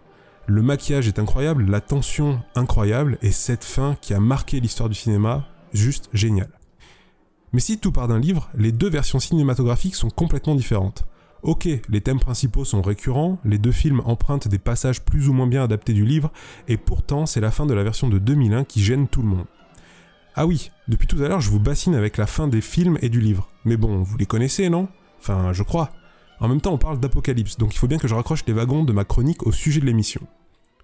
[0.47, 4.95] Le maquillage est incroyable, la tension incroyable, et cette fin qui a marqué l'histoire du
[4.95, 6.57] cinéma, juste géniale.
[7.57, 11.07] Mais si tout part d'un livre, les deux versions cinématographiques sont complètement différentes.
[11.43, 15.47] Ok, les thèmes principaux sont récurrents, les deux films empruntent des passages plus ou moins
[15.47, 16.31] bien adaptés du livre,
[16.69, 19.47] et pourtant c'est la fin de la version de 2001 qui gêne tout le monde.
[20.35, 23.09] Ah oui, depuis tout à l'heure je vous bassine avec la fin des films et
[23.09, 23.49] du livre.
[23.65, 24.87] Mais bon, vous les connaissez, non?
[25.19, 25.89] Enfin, je crois.
[26.41, 28.85] En même temps, on parle d'apocalypse, donc il faut bien que je raccroche les wagons
[28.85, 30.21] de ma chronique au sujet de l'émission.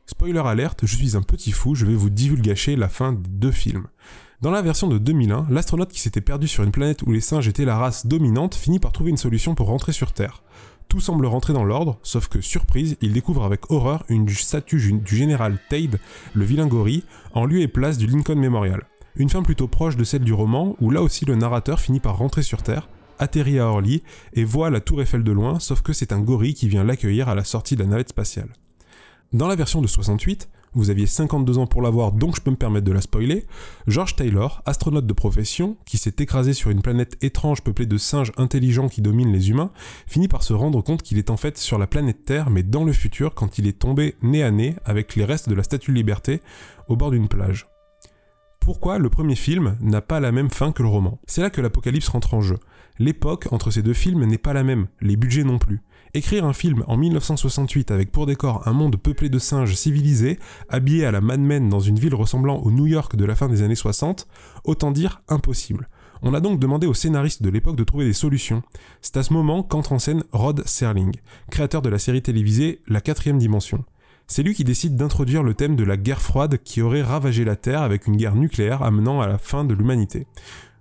[0.07, 3.53] Spoiler alerte, je suis un petit fou, je vais vous divulgacher la fin des deux
[3.53, 3.89] films.
[4.43, 7.47] Dans la version de 2001, l'astronaute qui s'était perdu sur une planète où les singes
[7.47, 10.43] étaient la race dominante finit par trouver une solution pour rentrer sur Terre.
[10.89, 15.17] Tout semble rentrer dans l'ordre, sauf que, surprise, il découvre avec horreur une statue du
[15.17, 16.01] général Tade,
[16.35, 18.83] le vilain gorille, en lieu et place du Lincoln Memorial.
[19.15, 22.19] Une fin plutôt proche de celle du roman, où là aussi le narrateur finit par
[22.19, 22.89] rentrer sur Terre,
[23.21, 24.03] atterrit à Orly,
[24.33, 27.29] et voit la tour Eiffel de loin, sauf que c'est un gorille qui vient l'accueillir
[27.29, 28.53] à la sortie de la navette spatiale.
[29.33, 32.57] Dans la version de 68, vous aviez 52 ans pour l'avoir, donc je peux me
[32.57, 33.47] permettre de la spoiler.
[33.87, 38.33] George Taylor, astronaute de profession, qui s'est écrasé sur une planète étrange peuplée de singes
[38.37, 39.71] intelligents qui dominent les humains,
[40.07, 42.85] finit par se rendre compte qu'il est en fait sur la planète Terre, mais dans
[42.85, 45.91] le futur, quand il est tombé nez à nez avec les restes de la Statue
[45.91, 46.41] de Liberté
[46.89, 47.72] au bord d'une plage.
[48.65, 51.61] Pourquoi le premier film n'a pas la même fin que le roman C'est là que
[51.61, 52.61] l'apocalypse rentre en jeu.
[53.01, 55.83] L'époque entre ces deux films n'est pas la même, les budgets non plus.
[56.15, 61.05] Écrire un film en 1968 avec pour décor un monde peuplé de singes civilisés, habillés
[61.05, 63.63] à la Mad Men dans une ville ressemblant au New York de la fin des
[63.63, 64.29] années 60,
[64.63, 65.89] autant dire impossible.
[66.23, 68.63] On a donc demandé aux scénaristes de l'époque de trouver des solutions.
[69.01, 71.17] C'est à ce moment qu'entre en scène Rod Serling,
[71.51, 73.85] créateur de la série télévisée La quatrième dimension.
[74.33, 77.55] C'est lui qui décide d'introduire le thème de la guerre froide qui aurait ravagé la
[77.55, 80.27] Terre avec une guerre nucléaire amenant à la fin de l'humanité.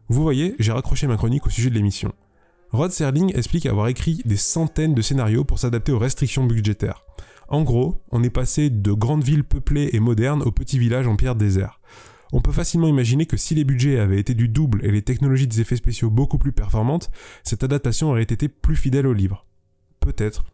[0.07, 2.13] Vous voyez, j'ai raccroché ma chronique au sujet de l'émission.
[2.69, 7.03] Rod Serling explique avoir écrit des centaines de scénarios pour s'adapter aux restrictions budgétaires.
[7.49, 11.17] En gros, on est passé de grandes villes peuplées et modernes aux petits villages en
[11.17, 11.81] pierre désert.
[12.31, 15.47] On peut facilement imaginer que si les budgets avaient été du double et les technologies
[15.47, 17.11] des effets spéciaux beaucoup plus performantes,
[17.43, 19.45] cette adaptation aurait été plus fidèle au livre.
[19.99, 20.45] Peut-être,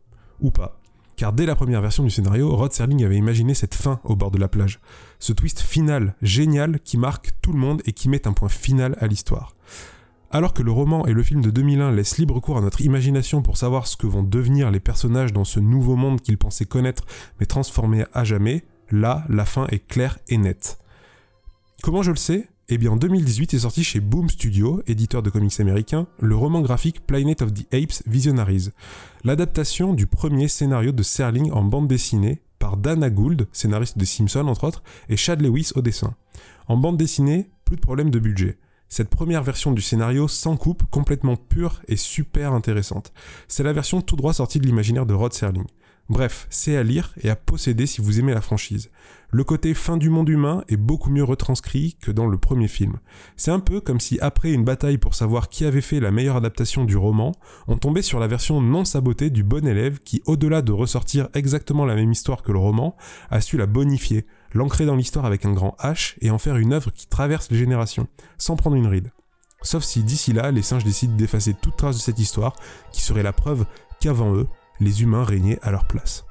[0.42, 0.82] ou pas.
[1.18, 4.30] Car dès la première version du scénario, Rod Serling avait imaginé cette fin au bord
[4.30, 4.80] de la plage.
[5.18, 8.96] Ce twist final, génial, qui marque tout le monde et qui met un point final
[9.00, 9.56] à l'histoire.
[10.30, 13.42] Alors que le roman et le film de 2001 laissent libre cours à notre imagination
[13.42, 17.04] pour savoir ce que vont devenir les personnages dans ce nouveau monde qu'ils pensaient connaître
[17.40, 20.78] mais transformé à jamais, là, la fin est claire et nette.
[21.82, 22.48] Comment je le sais?
[22.70, 26.60] Eh bien, en 2018 est sorti chez Boom Studio, éditeur de comics américain, le roman
[26.60, 28.72] graphique Planet of the Apes Visionaries,
[29.24, 34.50] l'adaptation du premier scénario de Serling en bande dessinée par Dana Gould, scénariste des Simpsons
[34.50, 36.14] entre autres, et Chad Lewis au dessin.
[36.68, 38.58] En bande dessinée, plus de problème de budget.
[38.90, 43.14] Cette première version du scénario sans coupe, complètement pure et super intéressante.
[43.48, 45.68] C'est la version tout droit sortie de l'imaginaire de Rod Serling.
[46.10, 48.90] Bref, c'est à lire et à posséder si vous aimez la franchise.
[49.30, 53.00] Le côté fin du monde humain est beaucoup mieux retranscrit que dans le premier film.
[53.36, 56.38] C'est un peu comme si après une bataille pour savoir qui avait fait la meilleure
[56.38, 57.34] adaptation du roman,
[57.68, 61.84] on tombait sur la version non sabotée du bon élève qui, au-delà de ressortir exactement
[61.84, 62.96] la même histoire que le roman,
[63.30, 66.72] a su la bonifier, l'ancrer dans l'histoire avec un grand H et en faire une
[66.72, 69.12] œuvre qui traverse les générations, sans prendre une ride.
[69.62, 72.56] Sauf si d'ici là, les singes décident d'effacer toute trace de cette histoire,
[72.94, 73.66] qui serait la preuve
[74.00, 74.48] qu'avant eux,
[74.80, 76.26] les humains régnaient à leur place.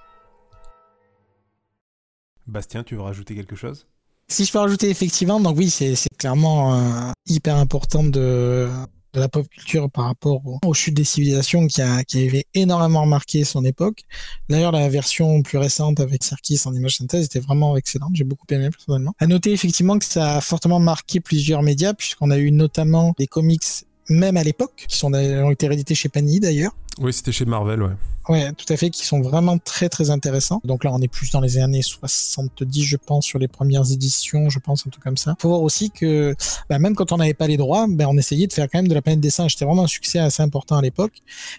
[2.46, 3.87] Bastien, tu veux rajouter quelque chose?
[4.28, 8.68] Si je peux rajouter effectivement, donc oui, c'est clairement euh, hyper important de,
[9.14, 13.64] la pop culture par rapport aux, chutes des civilisations qui, a, qui énormément marqué son
[13.64, 14.02] époque.
[14.48, 18.11] D'ailleurs, la version plus récente avec Serkis en image synthèse était vraiment excellente.
[18.14, 19.14] J'ai beaucoup aimé personnellement.
[19.18, 23.26] À noter effectivement que ça a fortement marqué plusieurs médias puisqu'on a eu notamment des
[23.26, 23.64] comics
[24.09, 27.83] même à l'époque, qui sont, ont été réédités chez Panini d'ailleurs, oui, c'était chez Marvel,
[27.83, 27.90] ouais.
[28.29, 30.61] Ouais, tout à fait, qui sont vraiment très très intéressants.
[30.64, 34.49] Donc là, on est plus dans les années 70, je pense, sur les premières éditions,
[34.49, 35.37] je pense, un truc comme ça.
[35.38, 36.35] Faut voir aussi que
[36.69, 38.88] bah, même quand on n'avait pas les droits, bah, on essayait de faire quand même
[38.88, 39.53] de la planète des singes.
[39.53, 41.12] C'était vraiment un succès assez important à l'époque.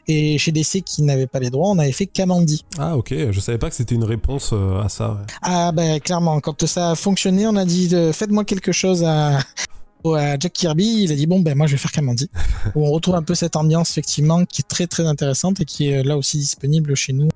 [0.08, 2.66] Et chez DC qui n'avait pas les droits, on avait fait Kamandi.
[2.80, 5.24] Ah ok, je savais pas que c'était une réponse euh, à ça.
[5.44, 9.40] Ah bah clairement, quand ça a fonctionné, on a dit euh, faites-moi quelque chose à
[10.06, 12.30] à Jack Kirby, il a dit bon ben moi je vais faire Kamandi.
[12.76, 15.90] où on retrouve un peu cette ambiance effectivement qui est très très intéressante et qui
[15.90, 17.30] est là aussi disponible chez nous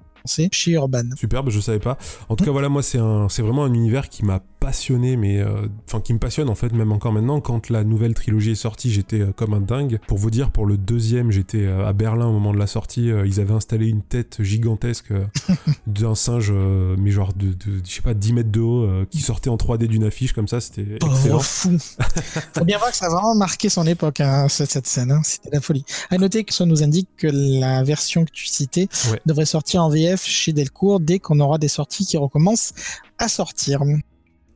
[0.51, 1.03] chez Urban.
[1.15, 1.97] Superbe, je savais pas.
[2.29, 5.39] En tout cas, voilà, moi, c'est un, c'est vraiment un univers qui m'a passionné, mais
[5.39, 7.41] euh, enfin qui me passionne en fait, même encore maintenant.
[7.41, 9.99] Quand la nouvelle trilogie est sortie, j'étais euh, comme un dingue.
[10.07, 13.09] Pour vous dire, pour le deuxième, j'étais euh, à Berlin au moment de la sortie.
[13.25, 15.11] ils avaient installé une tête gigantesque
[15.87, 16.53] d'un singe,
[16.97, 19.87] mais genre de, de, je sais pas, 10 mètres de haut, qui sortait en 3D
[19.87, 20.61] d'une affiche comme ça.
[20.61, 21.39] C'était excellent.
[21.39, 21.77] fou.
[22.55, 25.11] Faut bien voir que ça a vraiment marqué son époque, hein, cette, scène.
[25.11, 25.21] Hein.
[25.23, 25.83] C'était la folie.
[26.11, 28.87] À noter que ça nous indique que la version que tu citais
[29.25, 32.73] devrait sortir en VF chez Delcourt dès qu'on aura des sorties qui recommencent
[33.17, 33.81] à sortir.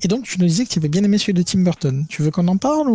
[0.06, 2.06] Et donc, tu nous disais que tu avais bien aimé celui de Tim Burton.
[2.08, 2.92] Tu veux qu'on en parle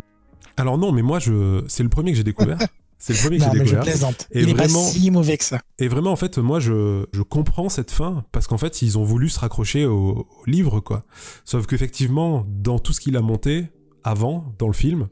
[0.56, 1.64] Alors non, mais moi, je...
[1.66, 2.56] c'est le premier que j'ai découvert.
[3.02, 3.82] C'est le premier que j'ai découvert.
[3.82, 4.28] Je plaisante.
[4.30, 5.58] Et Il vraiment, est pas si mauvais que ça.
[5.78, 9.02] Et vraiment, en fait, moi, je, je comprends cette fin parce qu'en fait, ils ont
[9.02, 11.02] voulu se raccrocher au, au livre, quoi.
[11.46, 13.70] Sauf qu'effectivement, dans tout ce qu'il a monté
[14.04, 15.08] avant, dans le film,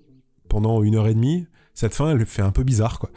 [0.49, 3.11] pendant une heure et demie, cette fin, elle fait un peu bizarre, quoi.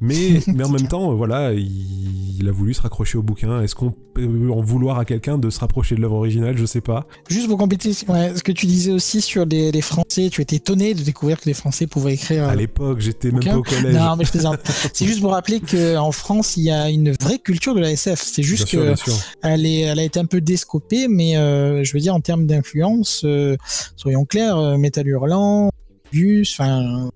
[0.00, 3.62] Mais, mais en même temps, voilà, il, a voulu se raccrocher au bouquin.
[3.62, 6.56] Est-ce qu'on peut en vouloir à quelqu'un de se rapprocher de l'œuvre originale?
[6.56, 7.06] Je sais pas.
[7.28, 11.02] Juste pour compléter ce que tu disais aussi sur les, Français, tu étais étonné de
[11.02, 12.44] découvrir que les Français pouvaient écrire.
[12.44, 13.94] À l'époque, j'étais même pas au collège.
[13.94, 14.60] Non, mais je plaisante.
[14.92, 18.20] C'est juste pour rappeler qu'en France, il y a une vraie culture de la SF.
[18.22, 18.94] C'est juste qu'elle
[19.42, 23.56] elle a été un peu descopée, mais euh, je veux dire, en termes d'influence, euh,
[23.96, 25.70] soyons clairs, euh, Metal Hurlant,
[26.12, 27.10] Gus, enfin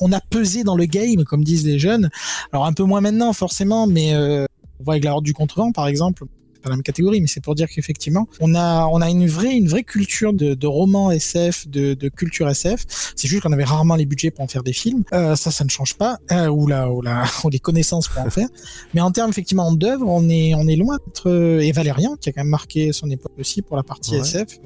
[0.00, 2.10] on, a pesé dans le game, comme disent les jeunes.
[2.52, 4.46] Alors un peu moins maintenant, forcément, mais euh,
[4.80, 6.24] on voit avec la Horde du Contrevent, par exemple,
[6.62, 9.54] pas la même catégorie, mais c'est pour dire qu'effectivement, on a, on a une vraie,
[9.56, 12.84] une vraie culture de, de romans SF, de, culture SF.
[13.16, 15.02] C'est juste qu'on avait rarement les budgets pour en faire des films.
[15.12, 16.68] Euh, ça, ça ne change pas, euh, ou
[17.44, 18.48] ou les connaissances pour en faire.
[18.94, 21.30] Mais en termes effectivement d'œuvres, on est, on est loin d'être.
[21.60, 24.60] Et Valérian, qui a quand même marqué son époque aussi pour la partie SF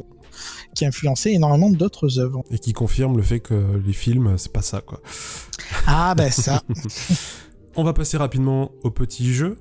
[0.77, 2.45] qui a influencé énormément d'autres œuvres.
[2.53, 5.01] Et qui confirme le fait que les films, c'est pas ça, quoi.
[5.87, 6.63] Ah, ben ça.
[7.77, 9.57] On va passer rapidement au petit jeu.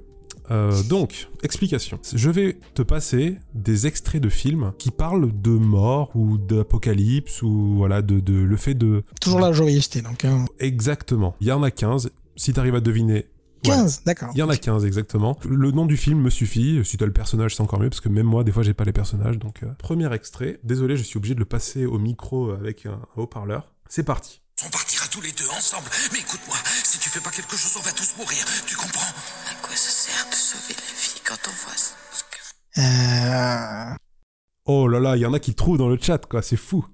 [0.51, 1.99] Euh, donc, explication.
[2.13, 7.75] Je vais te passer des extraits de films qui parlent de mort ou d'apocalypse ou
[7.77, 9.03] voilà, de, de, le fait de.
[9.19, 10.23] Toujours la joyeuseté donc.
[10.23, 10.45] Hein.
[10.59, 11.35] Exactement.
[11.41, 12.11] Il y en a 15.
[12.35, 13.25] Si tu arrives à deviner
[13.65, 14.29] 15, d'accord.
[14.33, 15.37] Il y en a 15 exactement.
[15.47, 16.81] Le nom du film me suffit.
[16.83, 18.83] Si t'as le personnage, c'est encore mieux parce que même moi, des fois, j'ai pas
[18.83, 19.37] les personnages.
[19.37, 20.59] Donc, euh, premier extrait.
[20.63, 23.73] Désolé, je suis obligé de le passer au micro avec un haut-parleur.
[23.87, 24.41] C'est parti.
[24.65, 25.87] On partira tous les deux ensemble.
[26.13, 28.45] Mais écoute-moi, si tu fais pas quelque chose, on va tous mourir.
[28.65, 29.11] Tu comprends?
[29.51, 32.81] À quoi ça sert de sauver la vie quand on voit ce que.
[32.81, 33.95] Euh...
[34.65, 36.41] Oh là là, il y en a qui le trouvent dans le chat, quoi.
[36.41, 36.85] C'est fou.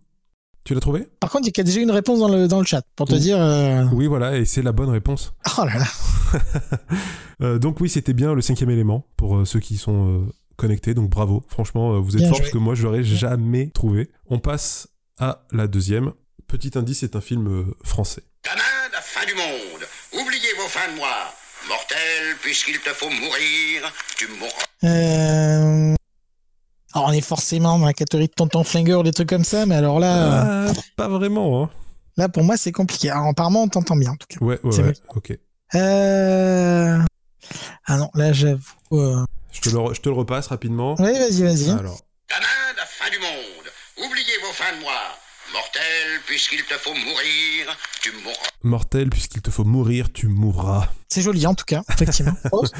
[0.63, 1.07] Tu l'as trouvé?
[1.19, 3.15] Par contre, il y a déjà une réponse dans le, dans le chat pour te
[3.15, 3.37] dire.
[3.39, 5.33] Euh, oui, voilà, et c'est la bonne réponse.
[5.57, 6.10] Oh là là euh,
[7.59, 10.27] Donc, oui, c'était bien le cinquième élément pour euh, ceux qui sont
[10.57, 10.93] connectés.
[10.93, 11.43] Donc, bravo.
[11.47, 14.09] Franchement, vous êtes forts parce que moi, je l'aurais jamais trouvé.
[14.27, 16.13] On passe à la deuxième.
[16.47, 18.23] Petit indice, c'est un film français.
[18.93, 19.87] La fin du monde.
[20.13, 21.33] Oubliez vos fins de mois.
[21.67, 24.65] Mortel, puisqu'il te faut mourir, tu mourras.
[24.83, 25.95] Euh.
[26.93, 29.75] Alors, on est forcément dans la catégorie de tonton flingueur, des trucs comme ça, mais
[29.75, 31.69] alors là, Ah, pas vraiment, hein.
[32.17, 33.09] là pour moi, c'est compliqué.
[33.11, 34.43] Alors, apparemment, on t'entend bien en tout cas.
[34.43, 35.37] Ouais, ouais, ouais, ok.
[35.75, 36.99] Euh...
[37.85, 38.61] Ah non, là, j'avoue.
[38.93, 40.95] euh, Je te, le, re- je te le repasse rapidement.
[40.99, 41.69] Oui, vas-y, vas-y.
[41.71, 41.99] Alors,
[42.29, 42.45] Gamin,
[42.77, 43.67] la fin du monde.
[43.97, 45.17] Oubliez vos fins de mois.
[45.53, 48.37] Mortel, puisqu'il te faut mourir, tu mourras.
[48.63, 50.87] mortel, puisqu'il te faut mourir, tu mourras.
[51.09, 52.33] C'est joli en tout cas, effectivement.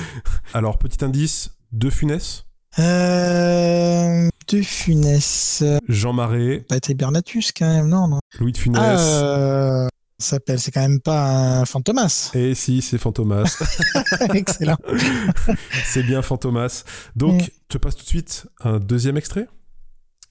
[0.54, 2.46] Alors, petit indice, De Funès,
[2.80, 4.30] euh...
[4.48, 5.64] De Funès.
[5.90, 8.20] Jean Marais, Pas été Bernatus quand même, non, non.
[8.40, 8.80] Louis de Funès.
[8.82, 9.88] Ah, euh...
[10.22, 12.32] ça s'appelle, c'est quand même pas un Fantomas.
[12.34, 13.58] Et si, c'est Fantomas.
[14.34, 14.78] Excellent.
[15.86, 16.84] c'est bien Fantomas.
[17.16, 17.46] Donc, Mm.
[17.46, 19.48] je te passe tout de suite un deuxième extrait.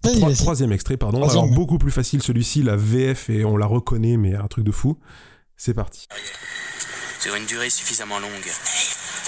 [0.03, 0.39] Vas-y, Trois- vas-y.
[0.39, 1.19] troisième extrait, pardon.
[1.21, 1.45] Troisième.
[1.45, 4.73] Alors, beaucoup plus facile celui-ci, la VF, et on la reconnaît, mais un truc de
[4.73, 4.99] fou.
[5.57, 6.07] C'est parti.
[7.21, 8.31] Sur une durée suffisamment longue,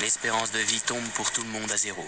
[0.00, 2.00] l'espérance de vie tombe pour tout le monde à zéro.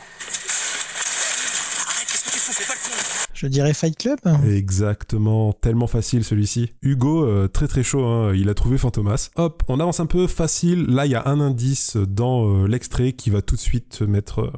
[1.88, 2.52] Arrête, qu'est-ce que tu fous?
[2.52, 4.20] Fais pas le con Je dirais Fight Club.
[4.49, 6.72] Exactement, tellement facile celui-ci.
[6.82, 9.30] Hugo, euh, très très chaud, hein, il a trouvé Fantomas.
[9.35, 10.87] Hop, on avance un peu facile.
[10.87, 14.05] Là, il y a un indice dans euh, l'extrait qui va tout de suite te
[14.05, 14.53] mettre euh,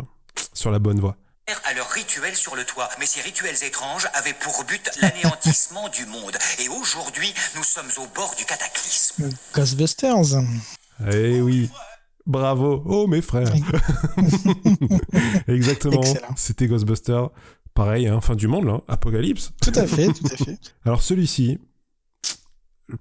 [0.52, 1.16] sur la bonne voie.
[1.64, 2.88] à leur rituel sur le toit.
[3.00, 6.36] Mais ces rituels étranges avaient pour but l'anéantissement du monde.
[6.62, 9.30] Et aujourd'hui, nous sommes au bord du cataclysme.
[9.54, 10.42] Ghostbusters.
[11.12, 11.70] Eh oui,
[12.26, 12.82] bravo.
[12.84, 13.52] Oh mes frères.
[15.48, 16.02] Exactement,
[16.36, 17.22] c'était Ghostbuster.
[17.76, 19.52] Pareil, hein, fin du monde là, Apocalypse.
[19.60, 20.58] Tout à fait, tout à fait.
[20.86, 21.58] Alors celui-ci,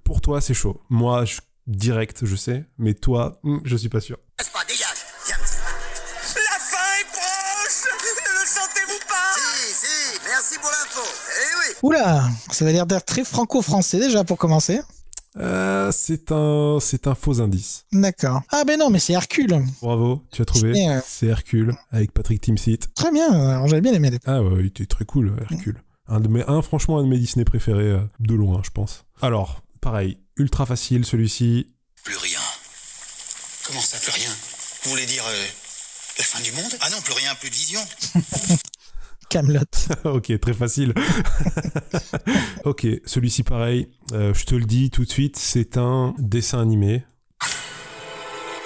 [0.04, 0.82] pour toi c'est chaud.
[0.90, 4.18] Moi, je, direct, je sais, mais toi, hmm, je suis pas sûr.
[4.52, 4.84] Pas, dégage?
[5.28, 11.00] La fin est proche Ne le sentez-vous pas Si, si, merci pour l'info.
[11.00, 11.74] Eh oui.
[11.82, 14.82] Oula, ça va l'air d'être très franco-français déjà pour commencer.
[15.38, 17.84] Euh, c'est un, c'est un faux indice.
[17.92, 18.42] D'accord.
[18.50, 19.62] Ah ben non, mais c'est Hercule.
[19.82, 20.72] Bravo, tu as trouvé.
[20.72, 22.78] Mais, euh, C'est Hercule avec Patrick Timsit.
[22.94, 25.82] Très bien, alors j'avais bien aimé les Ah ouais, il était très cool, Hercule.
[26.08, 29.04] Un de mes, un, franchement, un de mes Disney préférés euh, de loin, je pense.
[29.20, 31.66] Alors, pareil, ultra facile celui-ci.
[32.04, 32.38] Plus rien.
[33.66, 34.30] Comment ça, plus rien?
[34.84, 35.44] Vous voulez dire euh,
[36.18, 36.72] la fin du monde?
[36.80, 37.80] Ah non, plus rien, plus de vision.
[39.28, 39.60] Camelot.
[40.04, 40.94] ok, très facile.
[42.64, 43.88] ok, celui-ci pareil.
[44.12, 47.04] euh, je te le dis tout de suite, c'est un dessin animé.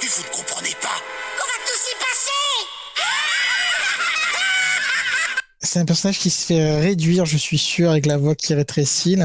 [0.02, 0.88] Et vous ne comprenez pas
[5.62, 9.16] C'est un personnage qui se fait réduire, je suis sûr, avec la voix qui rétrécit.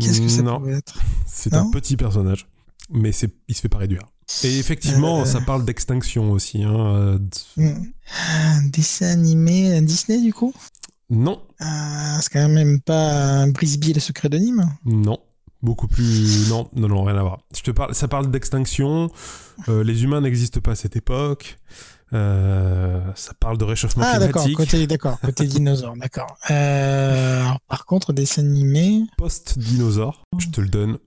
[0.00, 0.98] Qu'est-ce que ça Non, pourrait être?
[1.26, 2.46] C'est un petit personnage,
[2.90, 4.02] mais c'est, il se fait pas réduire.
[4.42, 5.24] Et effectivement, Euh.
[5.26, 6.62] ça parle d'extinction aussi.
[6.64, 6.74] Hein.
[6.96, 7.18] euh,
[7.56, 7.84] Hmm.
[8.32, 10.52] Un dessin animé un Disney du coup?
[11.14, 13.10] Non, Ah, C'est quand même pas
[13.42, 15.18] un Brisby et le secret de Nîmes Non,
[15.62, 16.48] beaucoup plus.
[16.50, 17.38] Non, non, non, rien à voir.
[17.56, 19.10] Je te parle, ça parle d'extinction.
[19.68, 21.58] euh, les humains n'existent pas à cette époque.
[22.12, 24.56] euh, ça parle de réchauffement Ah climatique.
[24.56, 26.36] côté, d'accord, côté dinosaure, d'accord.
[26.50, 30.98] Euh, par contre, dessin animé, Post-dinosaure, je te le donne.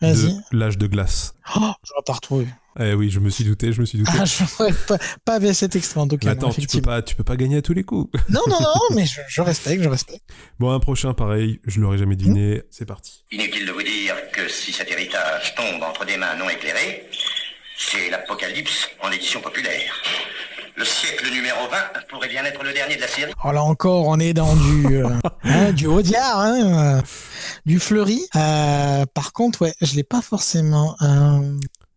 [0.00, 0.36] vas-y.
[0.52, 1.34] L'âge de glace.
[1.56, 2.48] Oh, je vais pas retrouver.
[2.78, 4.10] Eh oui, je me suis douté, je me suis douté.
[4.20, 6.34] Ah, je pourrais pas, pas avec cet extrait en tout cas.
[6.34, 8.10] non, Attends, tu peux pas, tu peux pas gagner à tous les coups.
[8.28, 10.22] Non, non, non, mais je, je respecte, je respecte.
[10.58, 12.62] Bon, un prochain, pareil, je l'aurais jamais deviné.
[12.70, 13.24] C'est parti.
[13.32, 17.08] Inutile de vous dire que si cet héritage tombe entre des mains non éclairées,
[17.78, 19.92] c'est l'Apocalypse en édition populaire.
[20.76, 21.76] Le siècle numéro 20
[22.10, 23.32] pourrait bien être le dernier de la série.
[23.40, 25.08] Alors là encore, on est dans du, euh,
[25.44, 27.02] hein, du Audiard, hein, euh,
[27.64, 28.26] du Fleury.
[28.36, 30.94] Euh, par contre, ouais, je l'ai pas forcément.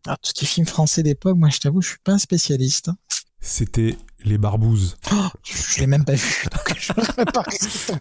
[0.08, 0.10] Euh...
[0.10, 2.18] Alors, tout ce qui est film français d'époque, moi, je t'avoue, je suis pas un
[2.20, 2.90] spécialiste.
[2.90, 2.98] hein.
[3.42, 3.96] C'était
[4.26, 4.98] les barbouzes.
[5.44, 6.46] Je, je l'ai même pas vu.
[6.78, 7.94] Je.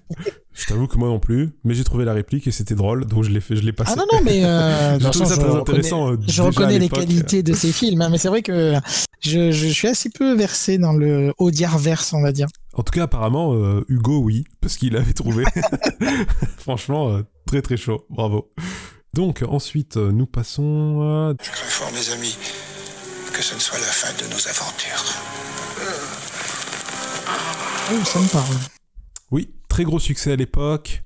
[0.53, 3.23] Je t'avoue que moi non plus, mais j'ai trouvé la réplique et c'était drôle, donc
[3.23, 3.93] je l'ai fait, je l'ai passé.
[3.95, 6.73] Ah non, non, mais euh, trouvé façon, ça très je intéressant, reconnais- euh, je reconnais
[6.73, 6.99] les l'époque.
[6.99, 8.75] qualités de ces films, hein, mais c'est vrai que
[9.21, 11.33] je, je, je suis assez peu versé dans le
[11.79, 12.49] verse, on va dire.
[12.75, 15.45] En tout cas, apparemment, euh, Hugo, oui, parce qu'il avait trouvé.
[16.59, 18.51] Franchement, euh, très très chaud, bravo.
[19.15, 21.35] Donc, ensuite, euh, nous passons à...
[21.43, 22.37] Je crains fort, mes amis,
[23.33, 25.05] que ce ne soit la fin de nos aventures.
[27.91, 28.55] Oh, ça me parle.
[29.31, 31.03] Oui, très gros succès à l'époque,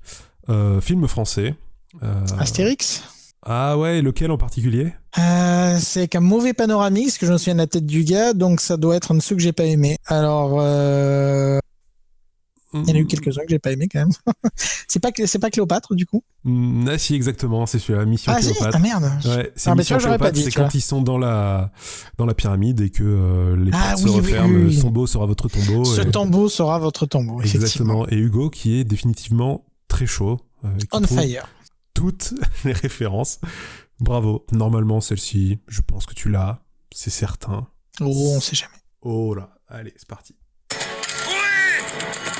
[0.49, 1.55] euh, film français.
[2.01, 3.03] Euh, Astérix
[3.41, 4.93] Ah ouais, lequel en particulier?
[5.17, 8.33] Euh, c'est qu'un mauvais panoramique, parce que je me souviens de la tête du gars,
[8.33, 9.97] donc ça doit être un de ceux que j'ai pas aimé.
[10.07, 11.59] Alors, euh,
[12.73, 14.11] il y en a eu quelques-uns que j'ai pas aimé quand même.
[14.87, 16.23] c'est pas c'est pas Cléopâtre du coup.
[16.43, 18.75] Mm, Ah si, exactement, c'est celui-la, Mission Ah si, Cléopâtre.
[18.77, 19.03] ah merde.
[19.25, 20.67] Ouais, c'est Ah, Mission Cléopâtre, c'est tu vois.
[20.67, 21.71] quand ils sont dans la,
[22.17, 24.75] dans la pyramide et que euh, les Ah portes oui, se referment, oui, oui.
[24.77, 25.85] son beau sera votre tombeau.
[25.85, 27.39] Ce et- tombeau sera votre tombeau.
[27.41, 27.63] Effectivement.
[28.05, 28.07] Exactement.
[28.09, 30.39] Et Hugo qui est définitivement très chaud.
[30.65, 31.47] euh, On fire.
[31.93, 32.33] toutes
[32.65, 33.39] les références.
[33.99, 34.45] Bravo.
[34.51, 36.63] Normalement, celle-ci, je pense que tu l'as.
[36.93, 37.67] C'est certain.
[38.01, 38.73] Oh, on sait jamais.
[39.01, 39.49] Oh là.
[39.67, 40.35] Allez, c'est parti.
[40.69, 42.32] Courez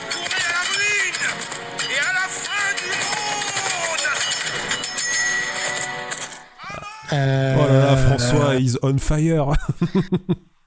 [7.14, 9.54] Euh, Oh là là, François is on fire.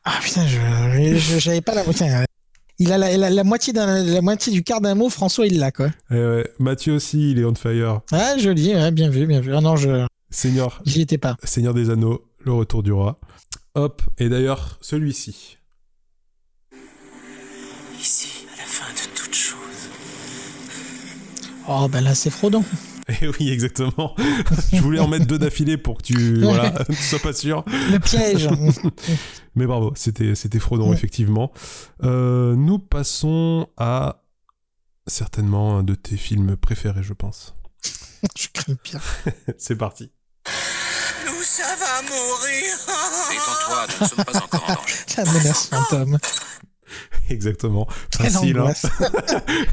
[0.05, 2.07] Ah putain, je je- j'avais pas la moitié.
[2.79, 5.09] Il a la, la- la moitié d'un- la moitié du quart d'un mot.
[5.11, 5.89] François, il l'a quoi.
[6.11, 8.01] Eh ouais, Mathieu aussi, il est on fire.
[8.13, 9.55] Ah joli, ouais, bien vu, bien vu.
[9.55, 11.37] Ah non, je Seigneur, j'y étais pas.
[11.43, 13.19] Seigneur des Anneaux, le retour du roi.
[13.75, 15.59] Hop, et d'ailleurs, celui-ci.
[18.01, 19.57] Ici, à la fin de toute chose.
[21.69, 22.63] Oh ben là, c'est Frodon.
[23.23, 24.15] Eh oui, exactement.
[24.73, 27.65] Je voulais en mettre deux d'affilée pour que tu voilà, tu sois pas sûr.
[27.93, 28.49] Le piège.
[29.55, 30.97] Mais bravo, c'était c'était Frodon, Ouais.
[30.97, 31.53] effectivement.
[32.03, 34.25] Euh, nous passons à
[35.07, 37.55] certainement un de tes films préférés, je pense.
[38.37, 39.01] je crains le pire.
[39.57, 40.11] C'est parti.
[41.27, 42.77] Nous, ça va mourir.
[43.31, 44.95] Détends-toi, nous ne sommes pas encore en danger.
[45.17, 46.19] La menace fantôme.
[47.31, 47.87] Exactement.
[48.17, 48.73] Quelle Facile, hein.
[48.75, 48.89] C'est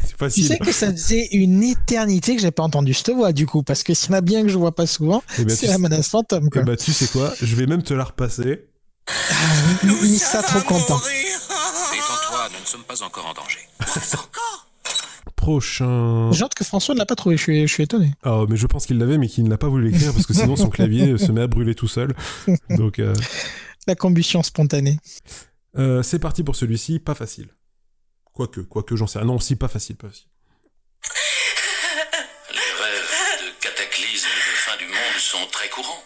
[0.10, 0.48] Tu facile.
[0.48, 3.84] sais que ça faisait une éternité que j'ai pas entendu cette voix du coup, parce
[3.84, 5.72] que s'il y en a bien que je vois pas souvent, Eh ben, c'est tu
[5.72, 6.46] la menace fantôme.
[6.48, 6.62] Eh Quoi.
[6.64, 8.66] bah, tu sais quoi Je vais même te la repasser.
[9.08, 10.98] Ah, Missa trop content.
[10.98, 13.60] Détends-toi, nous ne sommes pas encore en danger.
[15.36, 16.32] Prochain.
[16.32, 18.14] J'ai hâte que François ne l'a pas trouvé, je suis, je suis étonné.
[18.24, 20.56] Ah, mais je pense qu'il l'avait, mais qu'il n'a pas voulu l'écrire parce que sinon
[20.56, 22.14] son clavier se met à brûler tout seul.
[22.70, 23.14] Donc, euh,
[23.88, 25.00] La combustion spontanée.
[25.78, 27.00] Euh, c'est parti pour celui-ci.
[27.00, 27.50] Pas facile.
[28.34, 29.28] Quoique, quoique, j'en sais rien.
[29.28, 30.28] Non, si, pas facile, pas facile.
[32.52, 36.04] Les rêves de cataclysme de fin du monde sont très courants.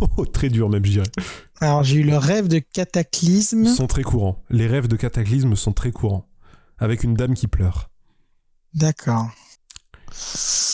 [0.18, 1.10] Oh, très dur même, je dirais.
[1.58, 3.66] Alors j'ai eu le rêve de cataclysme.
[3.66, 4.42] Sont très courants.
[4.50, 6.28] Les rêves de cataclysme sont très courants.
[6.78, 7.90] Avec une dame qui pleure.
[8.74, 9.30] D'accord.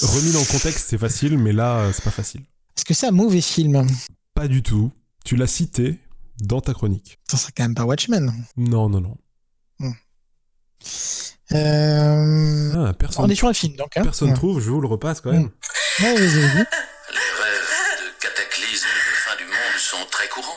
[0.03, 2.43] Remis dans le contexte, c'est facile, mais là, c'est pas facile.
[2.76, 3.87] Est-ce que c'est un mauvais film?
[4.35, 4.91] Pas du tout.
[5.24, 6.01] Tu l'as cité
[6.41, 7.18] dans ta chronique.
[7.30, 8.33] Ça serait quand même pas Watchmen.
[8.57, 9.16] Non, non, non.
[11.53, 12.72] Euh...
[12.74, 13.97] Ah, personne, On est sur un film donc.
[13.97, 14.35] Hein personne ouais.
[14.35, 15.51] trouve, je vous le repasse quand même.
[16.01, 16.57] Ouais, vas-y, vas-y.
[16.57, 20.49] Les rêves de cataclysme de fin du monde sont très courants.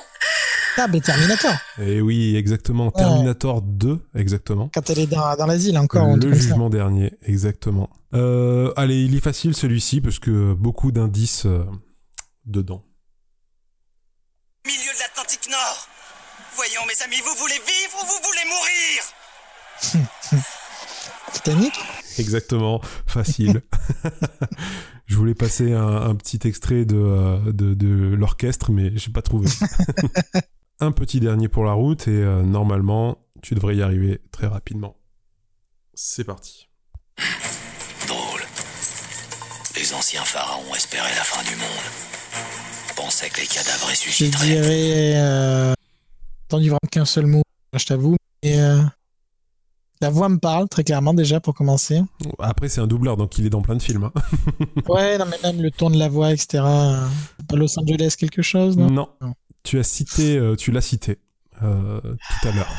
[0.77, 1.53] Ah, ben Terminator.
[1.79, 2.91] Et oui, exactement.
[2.91, 4.69] Terminator 2, exactement.
[4.73, 6.15] Quand elle est dans, dans l'asile encore.
[6.15, 7.89] le jugement dernier, exactement.
[8.13, 11.65] Euh, allez, il est facile celui-ci parce que beaucoup d'indices euh,
[12.45, 12.81] dedans.
[14.65, 15.87] Milieu de l'Atlantique Nord.
[16.55, 20.43] Voyons, mes amis, vous voulez vivre ou vous voulez mourir?
[21.33, 21.73] Titanic?
[22.17, 23.61] Exactement, facile.
[25.05, 29.21] Je voulais passer un, un petit extrait de, euh, de, de l'orchestre, mais j'ai pas
[29.21, 29.47] trouvé.
[30.79, 34.97] un petit dernier pour la route et euh, normalement, tu devrais y arriver très rapidement.
[35.93, 36.67] C'est parti.
[38.07, 38.41] Drôle.
[39.75, 42.24] Les anciens pharaons espéraient la fin du monde.
[42.95, 44.45] Pensaient que les cadavres Je ressusciteraient.
[44.47, 45.13] dirais.
[45.15, 45.73] Euh...
[46.47, 47.41] Entendu vraiment qu'un seul mot,
[47.73, 48.15] je t'avoue.
[48.45, 48.81] Euh,
[50.01, 52.01] la voix me parle très clairement déjà pour commencer.
[52.39, 54.03] Après, c'est un doubleur, donc il est dans plein de films.
[54.03, 54.13] hein.
[54.87, 56.63] Ouais, non, mais même le ton de la voix, etc.
[56.65, 57.07] euh,
[57.47, 58.89] Pas Los Angeles quelque chose, non?
[58.91, 59.09] Non.
[59.21, 59.33] Non.
[59.63, 61.17] Tu as cité, euh, tu l'as cité
[61.63, 62.71] euh, tout à l'heure.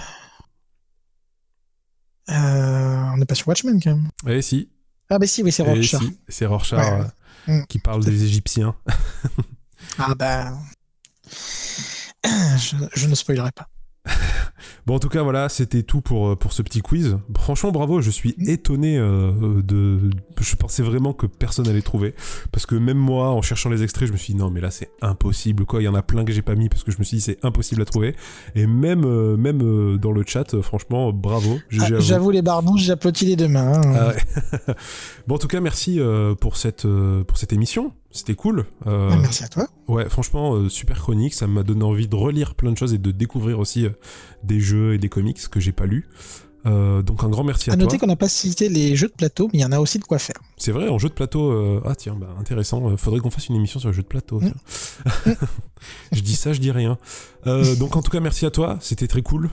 [2.30, 4.08] Euh, On n'est pas sur Watchmen quand même.
[4.28, 4.68] Eh si,
[5.10, 6.00] Ah, bah si, oui, c'est eh Rorschach.
[6.02, 7.04] si, c'est Rorschach Ouais, euh,
[7.48, 7.66] Mm.
[7.68, 8.74] qui parle des Égyptiens.
[9.99, 10.53] Ah, bah.
[12.59, 13.68] Je, je ne spoilerai pas.
[14.87, 17.18] Bon, en tout cas, voilà, c'était tout pour, euh, pour ce petit quiz.
[17.37, 20.11] Franchement, bravo, je suis étonné euh, de...
[20.41, 22.14] Je pensais vraiment que personne allait trouver.
[22.53, 24.70] Parce que même moi, en cherchant les extraits, je me suis dit, non, mais là,
[24.70, 25.82] c'est impossible, quoi.
[25.82, 27.20] Il y en a plein que j'ai pas mis parce que je me suis dit,
[27.20, 28.14] c'est impossible à trouver.
[28.55, 31.59] Et même, euh, même euh, dans le chat, franchement, bravo.
[31.80, 31.87] Ah.
[31.99, 33.72] J'avoue, les barbouches, j'applaudis les deux mains.
[33.82, 33.93] hein.
[33.97, 34.74] Ah ouais.
[35.26, 36.01] bon, en tout cas, merci
[36.41, 36.87] pour, cette,
[37.26, 37.93] pour cette émission.
[38.16, 38.64] C'était cool.
[38.86, 39.68] Euh, Ah, merci à toi.
[39.88, 41.34] Ouais, franchement, euh, super chronique.
[41.34, 43.90] Ça m'a donné envie de relire plein de choses et de découvrir aussi euh,
[44.42, 46.08] des jeux et des comics que j'ai pas lus.
[46.64, 47.98] Donc un grand merci à, À noter toi.
[48.00, 50.04] qu'on n'a pas cité les jeux de plateau, mais il y en a aussi de
[50.04, 50.34] quoi faire.
[50.56, 51.80] C'est vrai, en jeu de plateau.
[51.84, 52.96] Ah tiens, bah, intéressant.
[52.96, 54.40] Faudrait qu'on fasse une émission sur les jeux de plateau.
[54.40, 54.50] Mm.
[56.12, 56.98] je dis ça, je dis rien.
[57.78, 58.78] Donc en tout cas, merci à toi.
[58.80, 59.50] C'était très cool.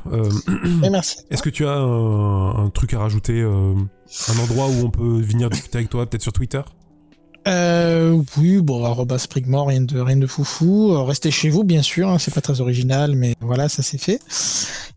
[0.84, 1.18] Et merci.
[1.30, 5.52] Est-ce que tu as un, un truc à rajouter Un endroit où on peut venir
[5.52, 6.62] discuter avec toi, peut-être sur Twitter?
[7.48, 10.94] Euh, oui, bon, arroba Sprigmore, rien de, rien de foufou.
[10.94, 13.98] Euh, Restez chez vous, bien sûr, hein, c'est pas très original, mais voilà, ça c'est
[13.98, 14.20] fait.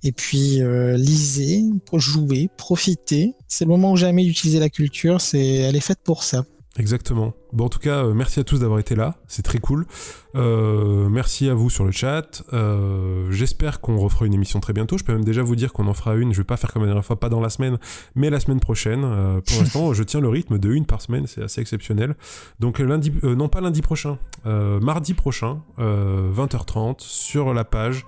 [0.02, 3.34] Et puis, euh, lisez, jouez, profitez.
[3.48, 6.44] C'est le moment ou jamais d'utiliser la culture, c'est, elle est faite pour ça.
[6.78, 7.34] Exactement.
[7.52, 9.16] Bon, en tout cas, euh, merci à tous d'avoir été là.
[9.28, 9.86] C'est très cool.
[10.34, 12.42] Euh, merci à vous sur le chat.
[12.52, 14.98] Euh, J'espère qu'on refera une émission très bientôt.
[14.98, 16.32] Je peux même déjà vous dire qu'on en fera une.
[16.32, 17.78] Je vais pas faire comme la dernière fois, pas dans la semaine,
[18.14, 19.04] mais la semaine prochaine.
[19.04, 21.26] Euh, pour l'instant, je tiens le rythme de une par semaine.
[21.26, 22.14] C'est assez exceptionnel.
[22.60, 28.04] Donc, lundi, non pas lundi prochain, mardi prochain, euh, 20h30, sur la page.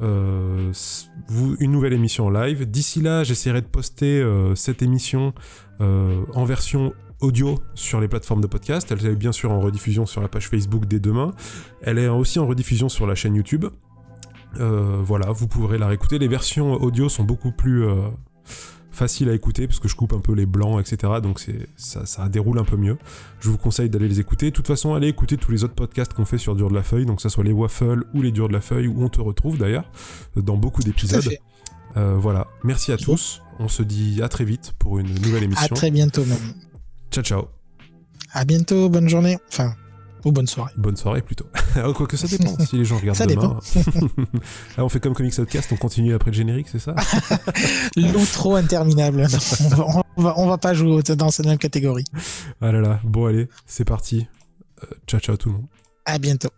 [0.00, 0.72] Euh,
[1.58, 2.70] une nouvelle émission en live.
[2.70, 5.34] D'ici là, j'essaierai de poster euh, cette émission
[5.80, 8.90] euh, en version audio sur les plateformes de podcast.
[8.90, 11.32] Elle est bien sûr en rediffusion sur la page Facebook dès demain.
[11.82, 13.66] Elle est aussi en rediffusion sur la chaîne YouTube.
[14.60, 16.18] Euh, voilà, vous pourrez la réécouter.
[16.18, 18.08] Les versions audio sont beaucoup plus euh,
[18.90, 21.14] faciles à écouter parce que je coupe un peu les blancs, etc.
[21.22, 21.44] Donc
[21.76, 22.96] ça, ça déroule un peu mieux.
[23.40, 24.46] Je vous conseille d'aller les écouter.
[24.46, 26.82] De toute façon, allez écouter tous les autres podcasts qu'on fait sur Dur de la
[26.82, 29.08] Feuille, donc que ce soit les Waffles ou les Durs de la Feuille, où on
[29.08, 29.90] te retrouve d'ailleurs
[30.36, 31.28] dans beaucoup d'épisodes.
[31.96, 33.42] Euh, voilà, merci à tous.
[33.58, 35.74] On se dit à très vite pour une nouvelle À émission.
[35.74, 36.67] très bientôt, même.
[37.10, 37.48] Ciao, ciao.
[38.32, 39.38] À bientôt, bonne journée.
[39.50, 39.74] Enfin,
[40.24, 40.72] ou bonne soirée.
[40.76, 41.46] Bonne soirée plutôt.
[41.76, 43.58] Ah, Quoique ça dépend, si les gens regardent Ça demain.
[44.76, 46.94] ah, on fait comme Comics Outcast, on continue après le générique, c'est ça
[47.96, 49.26] L'outro interminable.
[49.72, 52.04] on, va, on, va, on va pas jouer dans cette même catégorie.
[52.60, 54.26] Ah là là, bon allez, c'est parti.
[54.82, 55.66] Euh, ciao ciao tout le monde.
[56.04, 56.50] À bientôt.